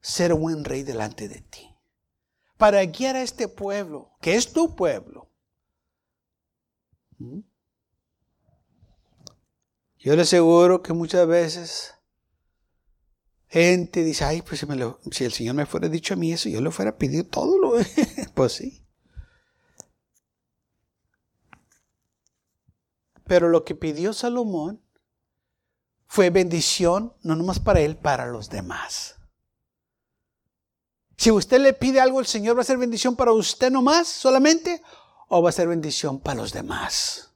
ser 0.00 0.34
buen 0.34 0.64
rey 0.64 0.84
delante 0.84 1.28
de 1.28 1.40
ti? 1.40 1.76
Para 2.56 2.84
guiar 2.84 3.16
a 3.16 3.22
este 3.22 3.48
pueblo, 3.48 4.12
que 4.20 4.36
es 4.36 4.52
tu 4.52 4.76
pueblo. 4.76 5.28
¿Mm? 7.18 7.40
Yo 10.02 10.16
le 10.16 10.22
aseguro 10.22 10.82
que 10.82 10.92
muchas 10.92 11.28
veces 11.28 11.94
gente 13.46 14.02
dice, 14.02 14.24
ay, 14.24 14.42
pues 14.42 14.66
si, 15.12 15.24
el 15.24 15.32
Señor 15.32 15.54
me 15.54 15.64
fuera 15.64 15.88
dicho 15.88 16.14
a 16.14 16.16
mí 16.16 16.32
eso, 16.32 16.48
yo 16.48 16.60
le 16.60 16.72
fuera 16.72 16.98
pedido 16.98 17.24
todo 17.24 17.56
lo... 17.56 17.74
pues 18.34 18.52
sí. 18.52 18.84
Pero 23.24 23.48
lo 23.48 23.64
que 23.64 23.76
pidió 23.76 24.12
Salomón 24.12 24.84
fue 26.08 26.30
bendición, 26.30 27.14
no 27.22 27.36
nomás 27.36 27.60
para 27.60 27.80
él, 27.80 27.96
para 27.96 28.26
los 28.26 28.50
demás. 28.50 29.20
Si 31.16 31.30
usted 31.30 31.60
le 31.60 31.74
pide 31.74 32.00
algo, 32.00 32.18
el 32.18 32.26
Señor 32.26 32.56
va 32.56 32.62
a 32.62 32.64
ser 32.64 32.76
bendición 32.76 33.14
para 33.14 33.30
usted 33.32 33.70
nomás, 33.70 34.08
solamente, 34.08 34.82
o 35.28 35.40
va 35.40 35.50
a 35.50 35.52
ser 35.52 35.68
bendición 35.68 36.18
para 36.18 36.40
los 36.40 36.52
demás. 36.52 37.31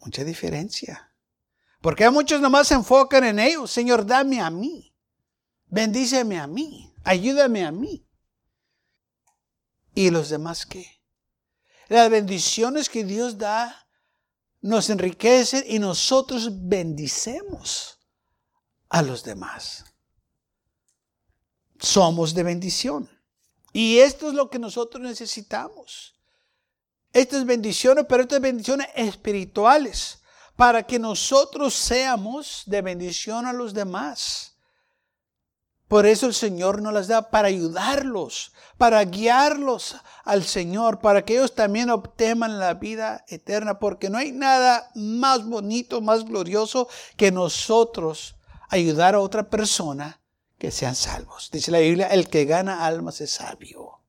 Mucha 0.00 0.24
diferencia. 0.24 1.12
Porque 1.80 2.08
muchos 2.10 2.40
nomás 2.40 2.68
se 2.68 2.74
enfocan 2.74 3.24
en 3.24 3.38
ellos. 3.38 3.70
Señor, 3.70 4.04
dame 4.04 4.40
a 4.40 4.50
mí. 4.50 4.94
Bendíceme 5.66 6.38
a 6.38 6.46
mí. 6.46 6.94
Ayúdame 7.04 7.64
a 7.64 7.72
mí. 7.72 8.06
¿Y 9.94 10.10
los 10.10 10.28
demás 10.28 10.66
qué? 10.66 11.00
Las 11.88 12.10
bendiciones 12.10 12.88
que 12.88 13.04
Dios 13.04 13.38
da 13.38 13.88
nos 14.60 14.90
enriquece 14.90 15.64
y 15.66 15.78
nosotros 15.78 16.48
bendicemos 16.68 17.98
a 18.88 19.02
los 19.02 19.24
demás. 19.24 19.84
Somos 21.78 22.34
de 22.34 22.42
bendición. 22.42 23.10
Y 23.72 23.98
esto 23.98 24.28
es 24.28 24.34
lo 24.34 24.50
que 24.50 24.58
nosotros 24.58 25.02
necesitamos. 25.02 26.19
Estas 27.12 27.44
bendiciones, 27.44 28.06
pero 28.08 28.22
estas 28.22 28.40
bendiciones 28.40 28.88
espirituales, 28.94 30.22
para 30.56 30.82
que 30.82 30.98
nosotros 30.98 31.74
seamos 31.74 32.64
de 32.66 32.82
bendición 32.82 33.46
a 33.46 33.52
los 33.52 33.74
demás. 33.74 34.56
Por 35.88 36.06
eso 36.06 36.26
el 36.26 36.34
Señor 36.34 36.82
nos 36.82 36.92
las 36.92 37.08
da 37.08 37.30
para 37.30 37.48
ayudarlos, 37.48 38.52
para 38.78 39.02
guiarlos 39.04 39.96
al 40.24 40.44
Señor, 40.44 41.00
para 41.00 41.24
que 41.24 41.32
ellos 41.32 41.56
también 41.56 41.90
obtengan 41.90 42.60
la 42.60 42.74
vida 42.74 43.24
eterna, 43.26 43.80
porque 43.80 44.08
no 44.08 44.18
hay 44.18 44.30
nada 44.30 44.90
más 44.94 45.44
bonito, 45.44 46.00
más 46.00 46.24
glorioso 46.24 46.88
que 47.16 47.32
nosotros 47.32 48.36
ayudar 48.68 49.16
a 49.16 49.20
otra 49.20 49.50
persona 49.50 50.20
que 50.58 50.70
sean 50.70 50.94
salvos. 50.94 51.50
Dice 51.50 51.72
la 51.72 51.80
Biblia, 51.80 52.06
el 52.06 52.28
que 52.28 52.44
gana 52.44 52.86
almas 52.86 53.20
es 53.20 53.32
sabio. 53.32 53.99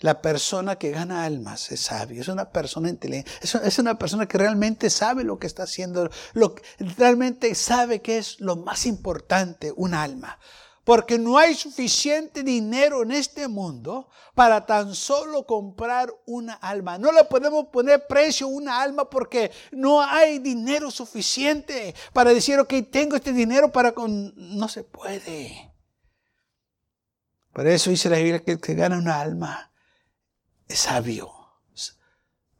La 0.00 0.22
persona 0.22 0.76
que 0.76 0.90
gana 0.90 1.24
almas 1.24 1.70
es 1.72 1.80
sabio, 1.80 2.22
es 2.22 2.28
una 2.28 2.50
persona 2.50 2.88
inteligente, 2.88 3.30
es 3.42 3.78
una 3.78 3.98
persona 3.98 4.26
que 4.26 4.38
realmente 4.38 4.88
sabe 4.88 5.24
lo 5.24 5.38
que 5.38 5.46
está 5.46 5.64
haciendo, 5.64 6.08
lo, 6.32 6.54
realmente 6.96 7.54
sabe 7.54 8.00
que 8.00 8.16
es 8.16 8.40
lo 8.40 8.56
más 8.56 8.86
importante, 8.86 9.72
un 9.76 9.92
alma. 9.92 10.38
Porque 10.84 11.18
no 11.18 11.36
hay 11.36 11.54
suficiente 11.54 12.42
dinero 12.42 13.02
en 13.02 13.12
este 13.12 13.46
mundo 13.46 14.08
para 14.34 14.64
tan 14.64 14.94
solo 14.94 15.44
comprar 15.44 16.10
una 16.24 16.54
alma. 16.54 16.96
No 16.96 17.12
le 17.12 17.24
podemos 17.24 17.66
poner 17.66 18.06
precio 18.06 18.46
a 18.46 18.50
una 18.50 18.80
alma 18.80 19.10
porque 19.10 19.50
no 19.72 20.00
hay 20.00 20.38
dinero 20.38 20.90
suficiente 20.90 21.94
para 22.14 22.32
decir, 22.32 22.58
ok, 22.58 22.72
tengo 22.90 23.16
este 23.16 23.34
dinero 23.34 23.70
para 23.70 23.92
con... 23.92 24.32
No 24.56 24.66
se 24.68 24.82
puede. 24.82 25.70
Por 27.52 27.66
eso 27.66 27.90
dice 27.90 28.08
la 28.08 28.16
Biblia 28.16 28.40
que 28.40 28.58
que 28.58 28.74
gana 28.74 28.96
una 28.96 29.20
alma 29.20 29.69
es 30.72 30.80
sabio. 30.80 31.32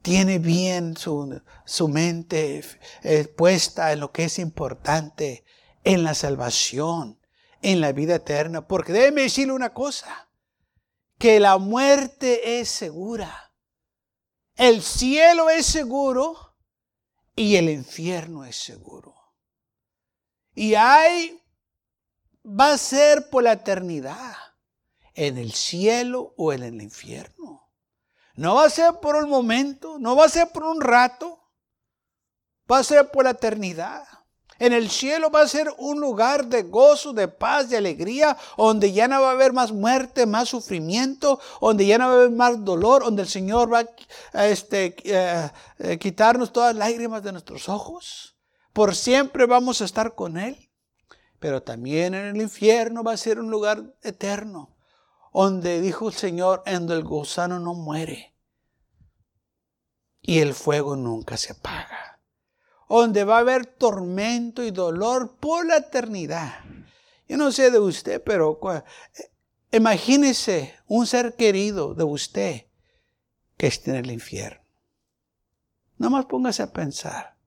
Tiene 0.01 0.39
bien 0.39 0.97
su, 0.97 1.41
su 1.65 1.87
mente 1.87 2.63
eh, 3.03 3.25
puesta 3.25 3.91
en 3.91 3.99
lo 3.99 4.11
que 4.11 4.23
es 4.23 4.39
importante, 4.39 5.45
en 5.83 6.03
la 6.03 6.15
salvación 6.15 7.21
en 7.61 7.81
la 7.81 7.91
vida 7.91 8.15
eterna. 8.15 8.67
Porque 8.67 8.93
déjeme 8.93 9.23
decirle 9.23 9.53
una 9.53 9.73
cosa, 9.73 10.29
que 11.17 11.39
la 11.39 11.57
muerte 11.57 12.59
es 12.59 12.69
segura. 12.69 13.53
El 14.55 14.81
cielo 14.81 15.49
es 15.49 15.65
seguro 15.65 16.55
y 17.35 17.55
el 17.55 17.69
infierno 17.69 18.43
es 18.43 18.55
seguro. 18.55 19.15
Y 20.53 20.75
hay, 20.75 21.41
va 22.45 22.73
a 22.73 22.77
ser 22.77 23.29
por 23.29 23.43
la 23.43 23.53
eternidad, 23.53 24.35
en 25.13 25.37
el 25.37 25.53
cielo 25.53 26.33
o 26.37 26.53
en 26.53 26.63
el 26.63 26.81
infierno. 26.81 27.60
No 28.35 28.55
va 28.55 28.65
a 28.65 28.69
ser 28.69 28.99
por 29.01 29.15
un 29.15 29.29
momento, 29.29 29.97
no 29.99 30.15
va 30.15 30.25
a 30.25 30.29
ser 30.29 30.51
por 30.51 30.63
un 30.63 30.81
rato, 30.81 31.39
va 32.71 32.79
a 32.79 32.83
ser 32.83 33.11
por 33.11 33.25
la 33.25 33.31
eternidad. 33.31 34.03
En 34.59 34.73
el 34.73 34.91
cielo 34.91 35.31
va 35.31 35.41
a 35.41 35.47
ser 35.47 35.73
un 35.79 35.99
lugar 35.99 36.45
de 36.45 36.61
gozo, 36.61 37.13
de 37.13 37.27
paz, 37.27 37.69
de 37.69 37.77
alegría, 37.77 38.37
donde 38.57 38.93
ya 38.93 39.07
no 39.07 39.19
va 39.19 39.29
a 39.29 39.31
haber 39.31 39.53
más 39.53 39.71
muerte, 39.71 40.27
más 40.27 40.49
sufrimiento, 40.49 41.39
donde 41.59 41.87
ya 41.87 41.97
no 41.97 42.05
va 42.05 42.11
a 42.11 42.15
haber 42.17 42.29
más 42.29 42.63
dolor, 42.63 43.03
donde 43.03 43.23
el 43.23 43.27
Señor 43.27 43.73
va 43.73 43.83
a 44.33 44.45
este, 44.45 44.95
eh, 45.03 45.49
eh, 45.79 45.97
quitarnos 45.97 46.53
todas 46.53 46.75
las 46.75 46.89
lágrimas 46.89 47.23
de 47.23 47.31
nuestros 47.31 47.69
ojos. 47.69 48.37
Por 48.71 48.95
siempre 48.95 49.47
vamos 49.47 49.81
a 49.81 49.85
estar 49.85 50.13
con 50.13 50.37
Él. 50.37 50.71
Pero 51.41 51.63
también 51.63 52.13
en 52.13 52.27
el 52.27 52.39
infierno 52.39 53.03
va 53.03 53.13
a 53.13 53.17
ser 53.17 53.39
un 53.39 53.49
lugar 53.49 53.95
eterno, 54.03 54.70
donde 55.33 55.81
dijo 55.81 56.09
el 56.09 56.13
Señor, 56.13 56.63
en 56.65 56.89
el 56.89 57.03
gusano 57.03 57.59
no 57.59 57.73
muere 57.73 58.33
y 60.21 60.39
el 60.39 60.53
fuego 60.53 60.95
nunca 60.95 61.37
se 61.37 61.53
apaga 61.53 62.11
donde 62.97 63.23
va 63.23 63.37
a 63.37 63.39
haber 63.39 63.65
tormento 63.65 64.63
y 64.63 64.71
dolor 64.71 65.37
por 65.37 65.65
la 65.65 65.77
eternidad. 65.77 66.59
Yo 67.27 67.37
no 67.37 67.51
sé 67.51 67.71
de 67.71 67.79
usted, 67.79 68.21
pero 68.21 68.59
eh, 68.73 68.83
imagínese 69.71 70.75
un 70.87 71.07
ser 71.07 71.35
querido 71.35 71.93
de 71.93 72.03
usted 72.03 72.65
que 73.55 73.67
esté 73.67 73.91
en 73.91 73.97
el 73.97 74.11
infierno. 74.11 74.61
Nada 75.97 76.09
más 76.09 76.25
póngase 76.25 76.63
a 76.63 76.73
pensar. 76.73 77.37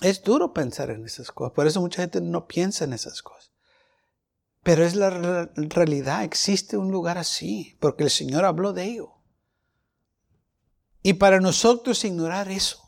Es 0.00 0.22
duro 0.24 0.52
pensar 0.52 0.90
en 0.90 1.04
esas 1.04 1.30
cosas, 1.30 1.52
por 1.54 1.66
eso 1.66 1.80
mucha 1.80 2.02
gente 2.02 2.20
no 2.20 2.48
piensa 2.48 2.84
en 2.84 2.92
esas 2.92 3.22
cosas. 3.22 3.51
Pero 4.62 4.84
es 4.84 4.94
la 4.94 5.10
realidad, 5.54 6.24
existe 6.24 6.76
un 6.76 6.92
lugar 6.92 7.18
así, 7.18 7.76
porque 7.80 8.04
el 8.04 8.10
Señor 8.10 8.44
habló 8.44 8.72
de 8.72 8.84
ello. 8.84 9.14
Y 11.02 11.14
para 11.14 11.40
nosotros 11.40 12.04
ignorar 12.04 12.48
eso 12.48 12.82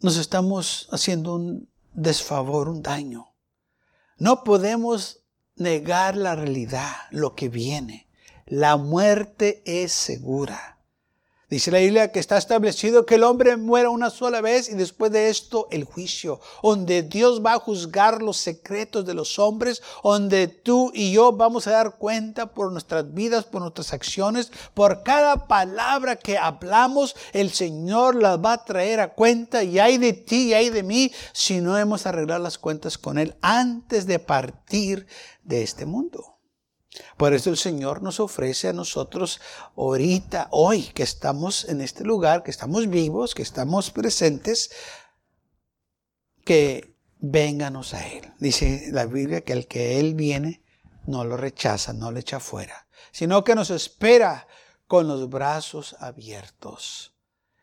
nos 0.00 0.18
estamos 0.18 0.88
haciendo 0.90 1.34
un 1.34 1.70
desfavor, 1.92 2.68
un 2.68 2.82
daño. 2.82 3.34
No 4.18 4.44
podemos 4.44 5.24
negar 5.56 6.16
la 6.16 6.36
realidad, 6.36 6.94
lo 7.10 7.34
que 7.34 7.48
viene. 7.48 8.08
La 8.46 8.76
muerte 8.76 9.62
es 9.64 9.92
segura. 9.92 10.75
Dice 11.48 11.70
la 11.70 11.78
Biblia 11.78 12.10
que 12.10 12.18
está 12.18 12.38
establecido 12.38 13.06
que 13.06 13.14
el 13.14 13.22
hombre 13.22 13.56
muera 13.56 13.88
una 13.88 14.10
sola 14.10 14.40
vez 14.40 14.68
y 14.68 14.74
después 14.74 15.12
de 15.12 15.28
esto 15.28 15.68
el 15.70 15.84
juicio, 15.84 16.40
donde 16.60 17.04
Dios 17.04 17.40
va 17.40 17.52
a 17.52 17.60
juzgar 17.60 18.20
los 18.20 18.36
secretos 18.36 19.06
de 19.06 19.14
los 19.14 19.38
hombres, 19.38 19.80
donde 20.02 20.48
tú 20.48 20.90
y 20.92 21.12
yo 21.12 21.30
vamos 21.30 21.68
a 21.68 21.70
dar 21.70 21.98
cuenta 21.98 22.52
por 22.52 22.72
nuestras 22.72 23.14
vidas, 23.14 23.44
por 23.44 23.62
nuestras 23.62 23.92
acciones, 23.92 24.50
por 24.74 25.04
cada 25.04 25.46
palabra 25.46 26.16
que 26.16 26.36
hablamos, 26.36 27.14
el 27.32 27.52
Señor 27.52 28.16
las 28.16 28.44
va 28.44 28.54
a 28.54 28.64
traer 28.64 28.98
a 28.98 29.14
cuenta 29.14 29.62
y 29.62 29.78
hay 29.78 29.98
de 29.98 30.14
ti 30.14 30.48
y 30.48 30.54
hay 30.54 30.70
de 30.70 30.82
mí 30.82 31.12
si 31.32 31.60
no 31.60 31.78
hemos 31.78 32.06
arreglado 32.06 32.42
las 32.42 32.58
cuentas 32.58 32.98
con 32.98 33.18
Él 33.18 33.36
antes 33.40 34.06
de 34.06 34.18
partir 34.18 35.06
de 35.44 35.62
este 35.62 35.86
mundo. 35.86 36.35
Por 37.16 37.34
eso 37.34 37.50
el 37.50 37.56
Señor 37.56 38.02
nos 38.02 38.20
ofrece 38.20 38.68
a 38.68 38.72
nosotros 38.72 39.40
ahorita, 39.76 40.48
hoy 40.50 40.82
que 40.82 41.02
estamos 41.02 41.64
en 41.68 41.80
este 41.80 42.04
lugar, 42.04 42.42
que 42.42 42.50
estamos 42.50 42.88
vivos, 42.88 43.34
que 43.34 43.42
estamos 43.42 43.90
presentes, 43.90 44.70
que 46.44 46.96
vénganos 47.18 47.94
a 47.94 48.06
Él. 48.06 48.32
Dice 48.38 48.88
la 48.92 49.06
Biblia 49.06 49.42
que 49.42 49.52
el 49.52 49.66
que 49.66 49.98
Él 49.98 50.14
viene 50.14 50.62
no 51.06 51.24
lo 51.24 51.36
rechaza, 51.36 51.92
no 51.92 52.10
le 52.12 52.20
echa 52.20 52.40
fuera, 52.40 52.88
sino 53.12 53.44
que 53.44 53.54
nos 53.54 53.70
espera 53.70 54.46
con 54.86 55.08
los 55.08 55.28
brazos 55.28 55.96
abiertos. 56.00 57.14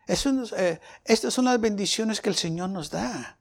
Eh, 0.07 0.79
estas 1.05 1.33
son 1.33 1.45
las 1.45 1.59
bendiciones 1.59 2.19
que 2.19 2.29
el 2.29 2.35
Señor 2.35 2.69
nos 2.69 2.89
da 2.89 3.39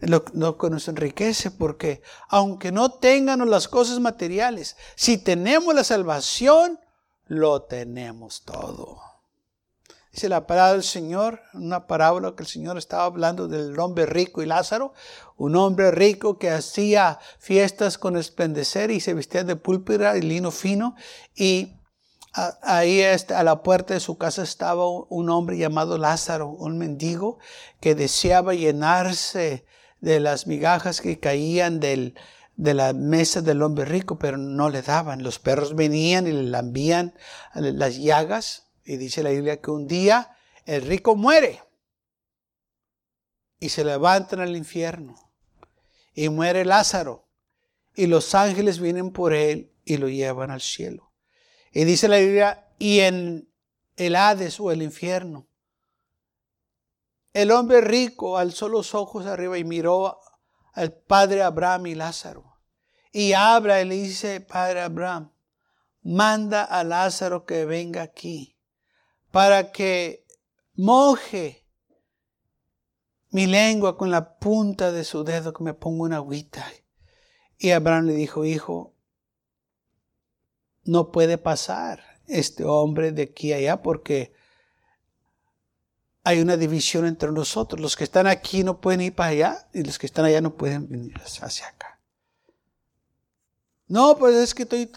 lo, 0.00 0.58
que 0.58 0.70
nos 0.70 0.88
enriquece, 0.88 1.50
porque 1.50 2.02
aunque 2.28 2.72
no 2.72 2.92
tengamos 2.92 3.48
las 3.48 3.68
cosas 3.68 4.00
materiales, 4.00 4.76
si 4.94 5.18
tenemos 5.18 5.74
la 5.74 5.84
salvación, 5.84 6.78
lo 7.26 7.62
tenemos 7.62 8.44
todo. 8.44 8.98
Dice 10.12 10.28
la 10.28 10.46
palabra 10.46 10.72
del 10.72 10.82
Señor, 10.82 11.40
una 11.54 11.86
parábola 11.86 12.34
que 12.34 12.42
el 12.42 12.48
Señor 12.48 12.76
estaba 12.76 13.04
hablando 13.04 13.46
del 13.46 13.78
hombre 13.78 14.06
rico 14.06 14.42
y 14.42 14.46
Lázaro, 14.46 14.92
un 15.36 15.54
hombre 15.54 15.92
rico 15.92 16.36
que 16.36 16.50
hacía 16.50 17.20
fiestas 17.38 17.96
con 17.96 18.16
esplendecer 18.16 18.90
y 18.90 18.98
se 18.98 19.14
vestía 19.14 19.44
de 19.44 19.54
púlpura 19.54 20.16
y 20.16 20.22
lino 20.22 20.50
fino 20.50 20.96
y 21.36 21.76
ahí 22.32 23.00
este, 23.00 23.34
a 23.34 23.44
la 23.44 23.62
puerta 23.62 23.94
de 23.94 24.00
su 24.00 24.18
casa 24.18 24.42
estaba 24.42 24.84
un 24.88 25.30
hombre 25.30 25.56
llamado 25.58 25.96
Lázaro, 25.96 26.48
un 26.48 26.78
mendigo 26.78 27.38
que 27.80 27.94
deseaba 27.94 28.54
llenarse 28.54 29.64
de 30.00 30.20
las 30.20 30.46
migajas 30.46 31.00
que 31.00 31.20
caían 31.20 31.80
del, 31.80 32.14
de 32.56 32.74
la 32.74 32.92
mesa 32.92 33.42
del 33.42 33.62
hombre 33.62 33.84
rico, 33.84 34.18
pero 34.18 34.36
no 34.36 34.70
le 34.70 34.82
daban. 34.82 35.22
Los 35.22 35.38
perros 35.38 35.74
venían 35.74 36.26
y 36.26 36.32
le 36.32 36.44
lambían 36.44 37.14
las 37.54 37.96
llagas. 37.96 38.70
Y 38.84 38.96
dice 38.96 39.22
la 39.22 39.30
Biblia 39.30 39.60
que 39.60 39.70
un 39.70 39.86
día 39.86 40.36
el 40.66 40.82
rico 40.82 41.16
muere 41.16 41.62
y 43.58 43.68
se 43.68 43.84
levantan 43.84 44.40
al 44.40 44.56
infierno. 44.56 45.14
Y 46.14 46.28
muere 46.28 46.64
Lázaro. 46.64 47.28
Y 47.94 48.06
los 48.06 48.34
ángeles 48.34 48.80
vienen 48.80 49.10
por 49.10 49.34
él 49.34 49.72
y 49.84 49.98
lo 49.98 50.08
llevan 50.08 50.50
al 50.50 50.60
cielo. 50.60 51.12
Y 51.72 51.84
dice 51.84 52.08
la 52.08 52.18
Biblia, 52.18 52.68
y 52.78 53.00
en 53.00 53.48
el 53.96 54.16
Hades 54.16 54.58
o 54.58 54.72
el 54.72 54.82
infierno 54.82 55.49
el 57.32 57.50
hombre 57.52 57.80
rico 57.80 58.38
alzó 58.38 58.68
los 58.68 58.94
ojos 58.94 59.26
arriba 59.26 59.58
y 59.58 59.64
miró 59.64 60.20
al 60.72 60.92
padre 60.92 61.42
Abraham 61.42 61.86
y 61.88 61.94
Lázaro. 61.94 62.58
Y 63.12 63.32
habla 63.32 63.80
y 63.80 63.84
le 63.84 63.96
dice, 63.96 64.40
padre 64.40 64.80
Abraham, 64.80 65.32
manda 66.02 66.64
a 66.64 66.84
Lázaro 66.84 67.44
que 67.44 67.64
venga 67.64 68.02
aquí 68.02 68.56
para 69.30 69.72
que 69.72 70.26
moje 70.74 71.66
mi 73.30 73.46
lengua 73.46 73.96
con 73.96 74.10
la 74.10 74.38
punta 74.38 74.90
de 74.90 75.04
su 75.04 75.22
dedo, 75.24 75.52
que 75.52 75.62
me 75.62 75.74
ponga 75.74 76.04
una 76.04 76.16
agüita. 76.16 76.66
Y 77.58 77.70
Abraham 77.70 78.06
le 78.06 78.14
dijo, 78.14 78.44
hijo, 78.44 78.96
no 80.82 81.12
puede 81.12 81.38
pasar 81.38 82.02
este 82.26 82.64
hombre 82.64 83.12
de 83.12 83.22
aquí 83.22 83.52
a 83.52 83.56
allá 83.56 83.82
porque 83.82 84.32
hay 86.22 86.40
una 86.40 86.56
división 86.56 87.06
entre 87.06 87.32
nosotros. 87.32 87.80
Los 87.80 87.96
que 87.96 88.04
están 88.04 88.26
aquí 88.26 88.64
no 88.64 88.80
pueden 88.80 89.00
ir 89.00 89.14
para 89.14 89.30
allá 89.30 89.68
y 89.72 89.82
los 89.82 89.98
que 89.98 90.06
están 90.06 90.24
allá 90.24 90.40
no 90.40 90.54
pueden 90.54 90.88
venir 90.88 91.14
hacia 91.24 91.66
acá. 91.66 92.00
No, 93.86 94.16
pues 94.16 94.36
es 94.36 94.54
que 94.54 94.62
estoy 94.62 94.90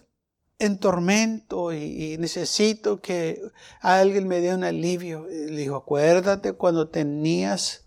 en 0.60 0.78
tormento 0.78 1.74
y, 1.74 2.18
necesito 2.20 3.02
que 3.02 3.42
alguien 3.82 4.28
me 4.28 4.40
dé 4.40 4.54
un 4.54 4.64
alivio. 4.64 5.26
le 5.28 5.58
dijo, 5.58 5.76
acuérdate 5.76 6.54
cuando 6.54 6.90
tenías 6.90 7.86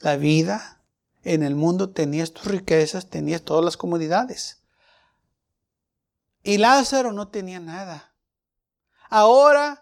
la 0.00 0.16
vida 0.16 0.82
en 1.22 1.42
el 1.42 1.54
mundo, 1.54 1.90
tenías 1.90 2.32
tus 2.32 2.46
riquezas, 2.46 3.10
tenías 3.10 3.42
todas 3.42 3.64
las 3.64 3.76
comodidades. 3.76 4.62
Y 6.42 6.58
Lázaro 6.58 7.12
no 7.12 7.28
tenía 7.28 7.60
nada. 7.60 8.14
Ahora 9.10 9.79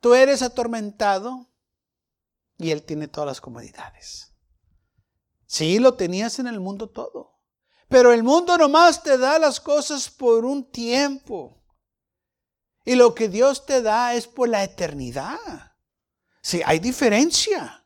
Tú 0.00 0.14
eres 0.14 0.42
atormentado 0.42 1.46
y 2.56 2.70
Él 2.70 2.82
tiene 2.82 3.08
todas 3.08 3.26
las 3.26 3.40
comodidades. 3.40 4.32
Sí, 5.46 5.78
lo 5.78 5.94
tenías 5.94 6.38
en 6.38 6.46
el 6.46 6.60
mundo 6.60 6.88
todo. 6.88 7.40
Pero 7.88 8.12
el 8.12 8.22
mundo 8.22 8.56
nomás 8.56 9.02
te 9.02 9.18
da 9.18 9.38
las 9.38 9.60
cosas 9.60 10.08
por 10.08 10.44
un 10.44 10.70
tiempo. 10.70 11.60
Y 12.84 12.94
lo 12.94 13.14
que 13.14 13.28
Dios 13.28 13.66
te 13.66 13.82
da 13.82 14.14
es 14.14 14.26
por 14.26 14.48
la 14.48 14.62
eternidad. 14.62 15.38
Sí, 16.40 16.62
hay 16.64 16.78
diferencia. 16.78 17.84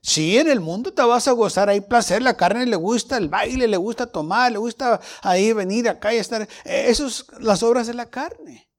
Sí, 0.00 0.38
en 0.38 0.48
el 0.48 0.60
mundo 0.60 0.94
te 0.94 1.02
vas 1.02 1.26
a 1.26 1.32
gozar, 1.32 1.68
hay 1.68 1.80
placer, 1.80 2.22
la 2.22 2.36
carne 2.36 2.64
le 2.64 2.76
gusta 2.76 3.16
el 3.16 3.28
baile, 3.28 3.66
le 3.66 3.76
gusta 3.76 4.06
tomar, 4.06 4.52
le 4.52 4.58
gusta 4.58 5.00
ahí 5.20 5.52
venir 5.52 5.88
acá 5.88 6.14
y 6.14 6.18
estar. 6.18 6.48
Eso 6.64 7.06
es 7.06 7.26
las 7.40 7.62
obras 7.62 7.88
de 7.88 7.94
la 7.94 8.06
carne. 8.06 8.70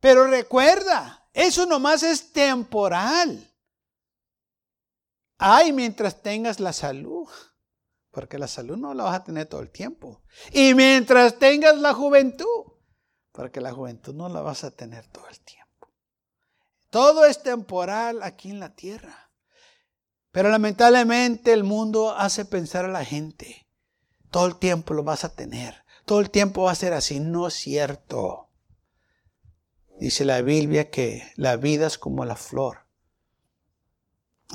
Pero 0.00 0.26
recuerda, 0.26 1.19
eso 1.32 1.66
nomás 1.66 2.02
es 2.02 2.32
temporal. 2.32 3.46
Ay, 5.38 5.72
mientras 5.72 6.22
tengas 6.22 6.60
la 6.60 6.72
salud. 6.72 7.28
Porque 8.10 8.38
la 8.38 8.48
salud 8.48 8.76
no 8.76 8.92
la 8.92 9.04
vas 9.04 9.20
a 9.20 9.24
tener 9.24 9.46
todo 9.46 9.60
el 9.60 9.70
tiempo. 9.70 10.22
Y 10.52 10.74
mientras 10.74 11.38
tengas 11.38 11.78
la 11.78 11.94
juventud, 11.94 12.72
porque 13.32 13.60
la 13.60 13.72
juventud 13.72 14.14
no 14.14 14.28
la 14.28 14.40
vas 14.40 14.64
a 14.64 14.72
tener 14.72 15.06
todo 15.06 15.28
el 15.28 15.40
tiempo. 15.40 15.88
Todo 16.90 17.24
es 17.24 17.42
temporal 17.42 18.22
aquí 18.22 18.50
en 18.50 18.58
la 18.58 18.74
tierra. 18.74 19.30
Pero 20.32 20.50
lamentablemente 20.50 21.52
el 21.52 21.64
mundo 21.64 22.10
hace 22.10 22.44
pensar 22.44 22.84
a 22.84 22.88
la 22.88 23.04
gente, 23.04 23.68
todo 24.30 24.46
el 24.46 24.56
tiempo 24.56 24.94
lo 24.94 25.02
vas 25.02 25.24
a 25.24 25.34
tener, 25.34 25.84
todo 26.04 26.20
el 26.20 26.30
tiempo 26.30 26.64
va 26.64 26.72
a 26.72 26.76
ser 26.76 26.92
así. 26.92 27.18
No 27.20 27.48
es 27.48 27.54
cierto. 27.54 28.49
Dice 30.00 30.24
la 30.24 30.40
Biblia 30.40 30.90
que 30.90 31.30
la 31.36 31.56
vida 31.56 31.86
es 31.86 31.98
como 31.98 32.24
la 32.24 32.34
flor. 32.34 32.86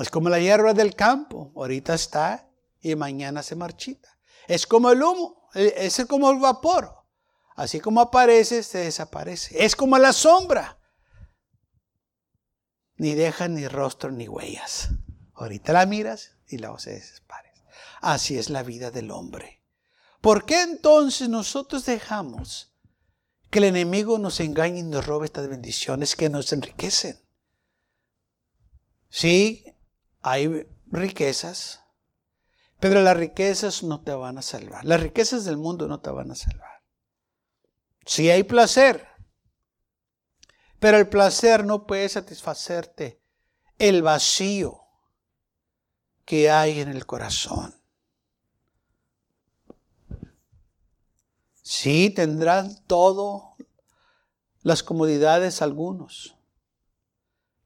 Es 0.00 0.10
como 0.10 0.28
la 0.28 0.40
hierba 0.40 0.74
del 0.74 0.96
campo. 0.96 1.52
Ahorita 1.54 1.94
está 1.94 2.50
y 2.80 2.96
mañana 2.96 3.44
se 3.44 3.54
marchita. 3.54 4.18
Es 4.48 4.66
como 4.66 4.90
el 4.90 5.00
humo, 5.00 5.48
e, 5.54 5.72
es 5.76 6.04
como 6.06 6.32
el 6.32 6.40
vapor. 6.40 6.92
Así 7.54 7.78
como 7.78 8.00
aparece, 8.00 8.64
se 8.64 8.78
desaparece. 8.78 9.64
Es 9.64 9.76
como 9.76 9.96
la 9.98 10.12
sombra. 10.12 10.80
Ni 12.96 13.14
deja 13.14 13.46
ni 13.46 13.68
rostro 13.68 14.10
ni 14.10 14.26
huellas. 14.26 14.88
Ahorita 15.34 15.72
la 15.72 15.86
miras 15.86 16.32
y 16.48 16.58
luego 16.58 16.80
se 16.80 16.90
desaparece. 16.90 17.62
Así 18.00 18.36
es 18.36 18.50
la 18.50 18.64
vida 18.64 18.90
del 18.90 19.12
hombre. 19.12 19.62
¿Por 20.20 20.44
qué 20.44 20.62
entonces 20.62 21.28
nosotros 21.28 21.86
dejamos 21.86 22.75
que 23.50 23.58
el 23.58 23.64
enemigo 23.64 24.18
nos 24.18 24.40
engañe 24.40 24.80
y 24.80 24.82
nos 24.82 25.06
robe 25.06 25.26
estas 25.26 25.48
bendiciones 25.48 26.16
que 26.16 26.28
nos 26.28 26.52
enriquecen? 26.52 27.20
Sí, 29.08 29.64
hay 30.20 30.66
riquezas, 30.86 31.80
pero 32.80 33.02
las 33.02 33.16
riquezas 33.16 33.82
no 33.82 34.02
te 34.02 34.12
van 34.12 34.38
a 34.38 34.42
salvar. 34.42 34.84
Las 34.84 35.00
riquezas 35.00 35.44
del 35.44 35.56
mundo 35.56 35.88
no 35.88 36.00
te 36.00 36.10
van 36.10 36.30
a 36.30 36.34
salvar. 36.34 36.82
Si 38.04 38.30
hay 38.30 38.42
placer, 38.42 39.08
pero 40.78 40.98
el 40.98 41.08
placer 41.08 41.64
no 41.64 41.86
puede 41.86 42.08
satisfacerte 42.08 43.22
el 43.78 44.02
vacío 44.02 44.82
que 46.24 46.50
hay 46.50 46.80
en 46.80 46.88
el 46.88 47.06
corazón. 47.06 47.74
Sí, 51.68 52.10
tendrán 52.10 52.80
todo 52.84 53.56
las 54.62 54.84
comodidades 54.84 55.62
algunos, 55.62 56.38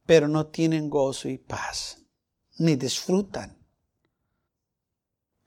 pero 0.06 0.26
no 0.26 0.46
tienen 0.46 0.88
gozo 0.88 1.28
y 1.28 1.36
paz, 1.36 1.98
ni 2.56 2.76
disfrutan 2.76 3.62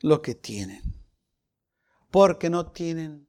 lo 0.02 0.22
que 0.22 0.36
tienen. 0.36 0.84
Porque 2.12 2.52
no 2.52 2.72
tienen 2.72 3.28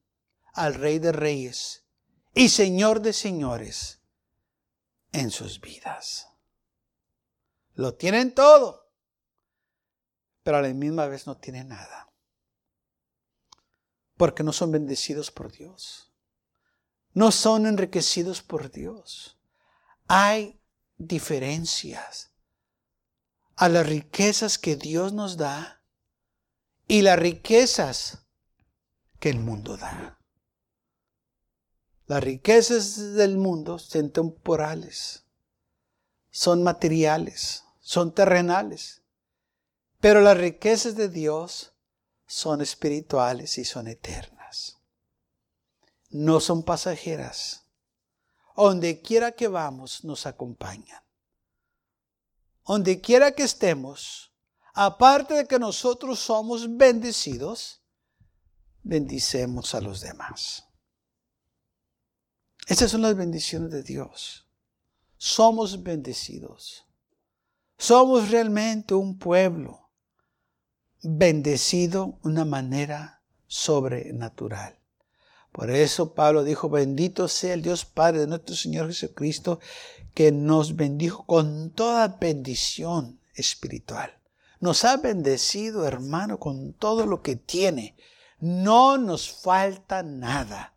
al 0.52 0.74
Rey 0.74 0.98
de 0.98 1.12
Reyes 1.12 1.87
y 2.34 2.50
Señor 2.50 3.00
de 3.00 3.14
Señores 3.14 4.02
en 5.12 5.30
sus 5.30 5.58
vidas. 5.58 6.28
Lo 7.72 7.94
tienen 7.94 8.34
todo, 8.34 8.92
pero 10.42 10.58
a 10.58 10.60
la 10.60 10.74
misma 10.74 11.06
vez 11.06 11.26
no 11.26 11.38
tienen 11.38 11.68
nada. 11.68 12.13
Porque 14.16 14.42
no 14.42 14.53
son 14.53 14.72
bendecidos 14.72 15.31
por 15.31 15.50
Dios. 15.50 16.12
No 17.12 17.31
son 17.33 17.66
enriquecidos 17.66 18.42
por 18.42 18.70
Dios. 18.70 19.38
Hay 20.07 20.61
diferencias 20.96 22.33
a 23.57 23.68
las 23.68 23.87
riquezas 23.87 24.59
que 24.59 24.77
Dios 24.77 25.12
nos 25.12 25.37
da 25.37 25.83
y 26.87 27.03
las 27.03 27.18
riquezas 27.18 28.27
que 29.20 29.31
el 29.31 29.38
mundo 29.38 29.77
da. 29.77 30.18
Las 32.07 32.22
riquezas 32.22 33.14
del 33.14 33.38
mundo 33.38 33.79
son 33.79 34.11
temporales, 34.11 35.24
son 36.31 36.62
materiales, 36.62 37.64
son 37.81 38.12
terrenales, 38.12 39.03
pero 40.00 40.20
las 40.20 40.37
riquezas 40.37 40.96
de 40.96 41.09
Dios 41.09 41.73
son 42.35 42.61
espirituales 42.61 43.59
y 43.59 43.64
son 43.64 43.87
eternas. 43.87 44.77
No 46.11 46.40
son 46.40 46.64
pasajeras. 46.64 47.68
Donde 48.57 49.01
quiera 49.03 49.31
que 49.31 49.47
vamos 49.47 50.03
nos 50.03 50.27
acompañan. 50.27 51.01
Donde 52.66 53.01
quiera 53.01 53.31
que 53.37 53.44
estemos, 53.44 54.33
aparte 54.75 55.35
de 55.35 55.47
que 55.47 55.61
nosotros 55.61 56.18
somos 56.18 56.77
bendecidos, 56.77 57.85
bendicemos 58.83 59.73
a 59.77 59.81
los 59.81 60.01
demás. 60.01 60.64
Estas 62.66 62.90
son 62.90 63.03
las 63.03 63.14
bendiciones 63.14 63.70
de 63.70 63.85
Dios. 63.85 64.49
Somos 65.16 65.85
bendecidos. 65.85 66.85
Somos 67.79 68.29
realmente 68.29 68.92
un 68.92 69.20
pueblo 69.20 69.84
bendecido 71.05 72.19
de 72.23 72.29
una 72.31 72.45
manera 72.45 73.23
sobrenatural. 73.47 74.79
Por 75.53 75.71
eso 75.71 76.14
Pablo 76.14 76.43
dijo, 76.43 76.69
bendito 76.69 77.29
sea 77.29 77.55
el 77.55 77.62
Dios 77.62 77.85
Padre 77.85 78.21
de 78.21 78.27
nuestro 78.27 78.57
Señor 78.57 78.88
Jesucristo, 78.88 79.61
que 80.12 80.33
nos 80.33 80.75
bendijo 80.75 81.25
con 81.27 81.71
toda 81.71 82.09
bendición 82.09 83.21
espiritual 83.35 84.19
nos 84.64 84.85
ha 84.87 84.97
bendecido, 84.97 85.87
hermano, 85.87 86.38
con 86.38 86.73
todo 86.73 87.05
lo 87.05 87.21
que 87.23 87.37
tiene. 87.37 87.97
No 88.40 88.97
nos 88.97 89.31
falta 89.31 90.03
nada. 90.03 90.73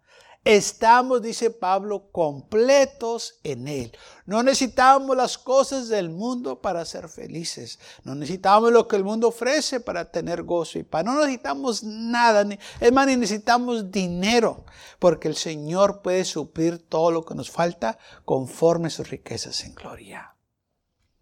Estamos, 0.48 1.22
dice 1.22 1.50
Pablo, 1.50 2.10
completos 2.10 3.38
en 3.44 3.68
Él. 3.68 3.92
No 4.26 4.44
necesitamos 4.44 5.18
las 5.18 5.38
cosas 5.38 5.90
del 5.90 6.10
mundo 6.10 6.62
para 6.62 6.86
ser 6.86 7.10
felices. 7.10 7.80
No 8.06 8.16
necesitamos 8.16 8.72
lo 8.72 8.88
que 8.88 8.96
el 8.96 9.04
mundo 9.04 9.28
ofrece 9.28 9.82
para 9.82 10.10
tener 10.10 10.44
gozo 10.44 10.80
y 10.80 10.84
paz. 10.84 11.04
No 11.04 11.16
necesitamos 11.16 11.84
nada. 11.84 12.48
Es 12.80 12.94
más, 12.94 13.08
ni 13.08 13.18
necesitamos 13.18 13.92
dinero. 13.92 14.64
Porque 15.00 15.28
el 15.28 15.36
Señor 15.36 16.02
puede 16.02 16.24
suplir 16.24 16.78
todo 16.78 17.12
lo 17.12 17.26
que 17.26 17.36
nos 17.36 17.52
falta 17.52 17.98
conforme 18.24 18.90
sus 18.90 19.10
riquezas 19.10 19.66
en 19.66 19.76
gloria. 19.76 20.38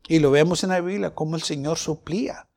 Y 0.08 0.20
lo 0.20 0.30
vemos 0.30 0.64
en 0.64 0.70
la 0.70 0.82
Biblia, 0.82 1.16
como 1.16 1.36
el 1.36 1.42
Señor 1.42 1.80
suplía 1.80 2.48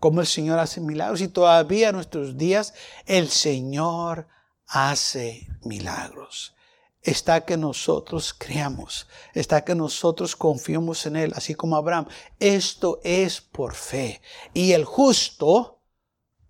cómo 0.00 0.20
el 0.20 0.26
Señor 0.26 0.58
hace 0.58 0.80
milagros 0.80 1.20
y 1.20 1.28
todavía 1.28 1.88
en 1.88 1.94
nuestros 1.94 2.36
días 2.36 2.74
el 3.06 3.28
Señor 3.28 4.28
hace 4.66 5.48
milagros. 5.62 6.54
Está 7.02 7.44
que 7.44 7.56
nosotros 7.56 8.34
creamos, 8.34 9.06
está 9.32 9.64
que 9.64 9.76
nosotros 9.76 10.34
confiemos 10.34 11.06
en 11.06 11.16
Él, 11.16 11.32
así 11.36 11.54
como 11.54 11.76
Abraham. 11.76 12.08
Esto 12.40 13.00
es 13.04 13.40
por 13.40 13.74
fe. 13.74 14.20
Y 14.54 14.72
el 14.72 14.84
justo 14.84 15.80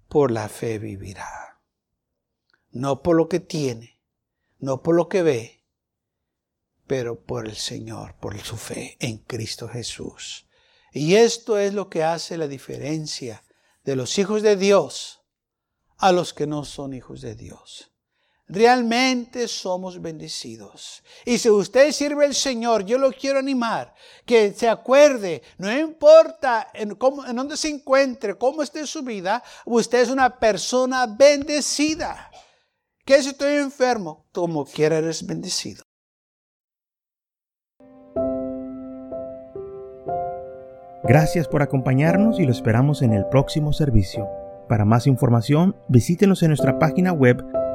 por 0.09 0.31
la 0.31 0.49
fe 0.49 0.79
vivirá. 0.79 1.61
No 2.71 3.03
por 3.03 3.17
lo 3.17 3.29
que 3.29 3.41
tiene, 3.41 4.01
no 4.59 4.83
por 4.83 4.95
lo 4.95 5.09
que 5.09 5.23
ve, 5.23 5.65
pero 6.87 7.21
por 7.21 7.47
el 7.47 7.57
Señor, 7.57 8.15
por 8.15 8.39
su 8.41 8.57
fe 8.57 8.97
en 9.01 9.19
Cristo 9.19 9.69
Jesús. 9.69 10.47
Y 10.93 11.17
esto 11.17 11.59
es 11.59 11.75
lo 11.75 11.91
que 11.91 12.05
hace 12.05 12.39
la 12.39 12.49
diferencia 12.49 13.45
de 13.85 13.97
los 13.97 14.19
hijos 14.19 14.43
de 14.43 14.57
Dios 14.57 15.21
a 15.99 16.13
los 16.13 16.33
que 16.33 16.47
no 16.47 16.65
son 16.65 16.95
hijos 16.95 17.21
de 17.21 17.35
Dios. 17.35 17.93
Realmente 18.49 19.49
somos 19.49 20.01
bendecidos. 20.01 21.03
Y 21.25 21.39
si 21.39 21.51
usted 21.51 21.91
sirve 21.91 22.27
al 22.27 22.35
Señor, 22.35 22.85
yo 22.85 22.97
lo 22.97 23.11
quiero 23.11 23.41
animar, 23.41 23.93
que 24.25 24.53
se 24.53 24.69
acuerde, 24.69 25.43
no 25.59 25.77
importa 25.77 26.69
en, 26.73 26.95
cómo, 26.95 27.27
en 27.27 27.35
dónde 27.35 27.57
se 27.57 27.69
encuentre, 27.69 28.39
cómo 28.39 28.63
esté 28.63 28.87
su 28.87 29.03
vida, 29.03 29.43
usted 29.65 30.03
es 30.03 30.11
una 30.11 30.39
persona 30.39 31.07
bendecida. 31.07 32.31
Que 33.05 33.21
si 33.21 33.31
estoy 33.31 33.55
enfermo, 33.55 34.27
como 34.33 34.65
quiera 34.65 34.99
eres 34.99 35.27
bendecido. 35.27 35.83
Gracias 41.03 41.47
por 41.47 41.63
acompañarnos 41.63 42.39
y 42.41 42.45
lo 42.45 42.53
esperamos 42.53 43.03
en 43.03 43.13
el 43.13 43.27
próximo 43.27 43.73
servicio. 43.73 44.29
Para 44.69 44.85
más 44.85 45.07
información, 45.07 45.77
visítenos 45.89 46.43
en 46.43 46.49
nuestra 46.49 46.81
página 46.81 47.13
web 47.13 47.45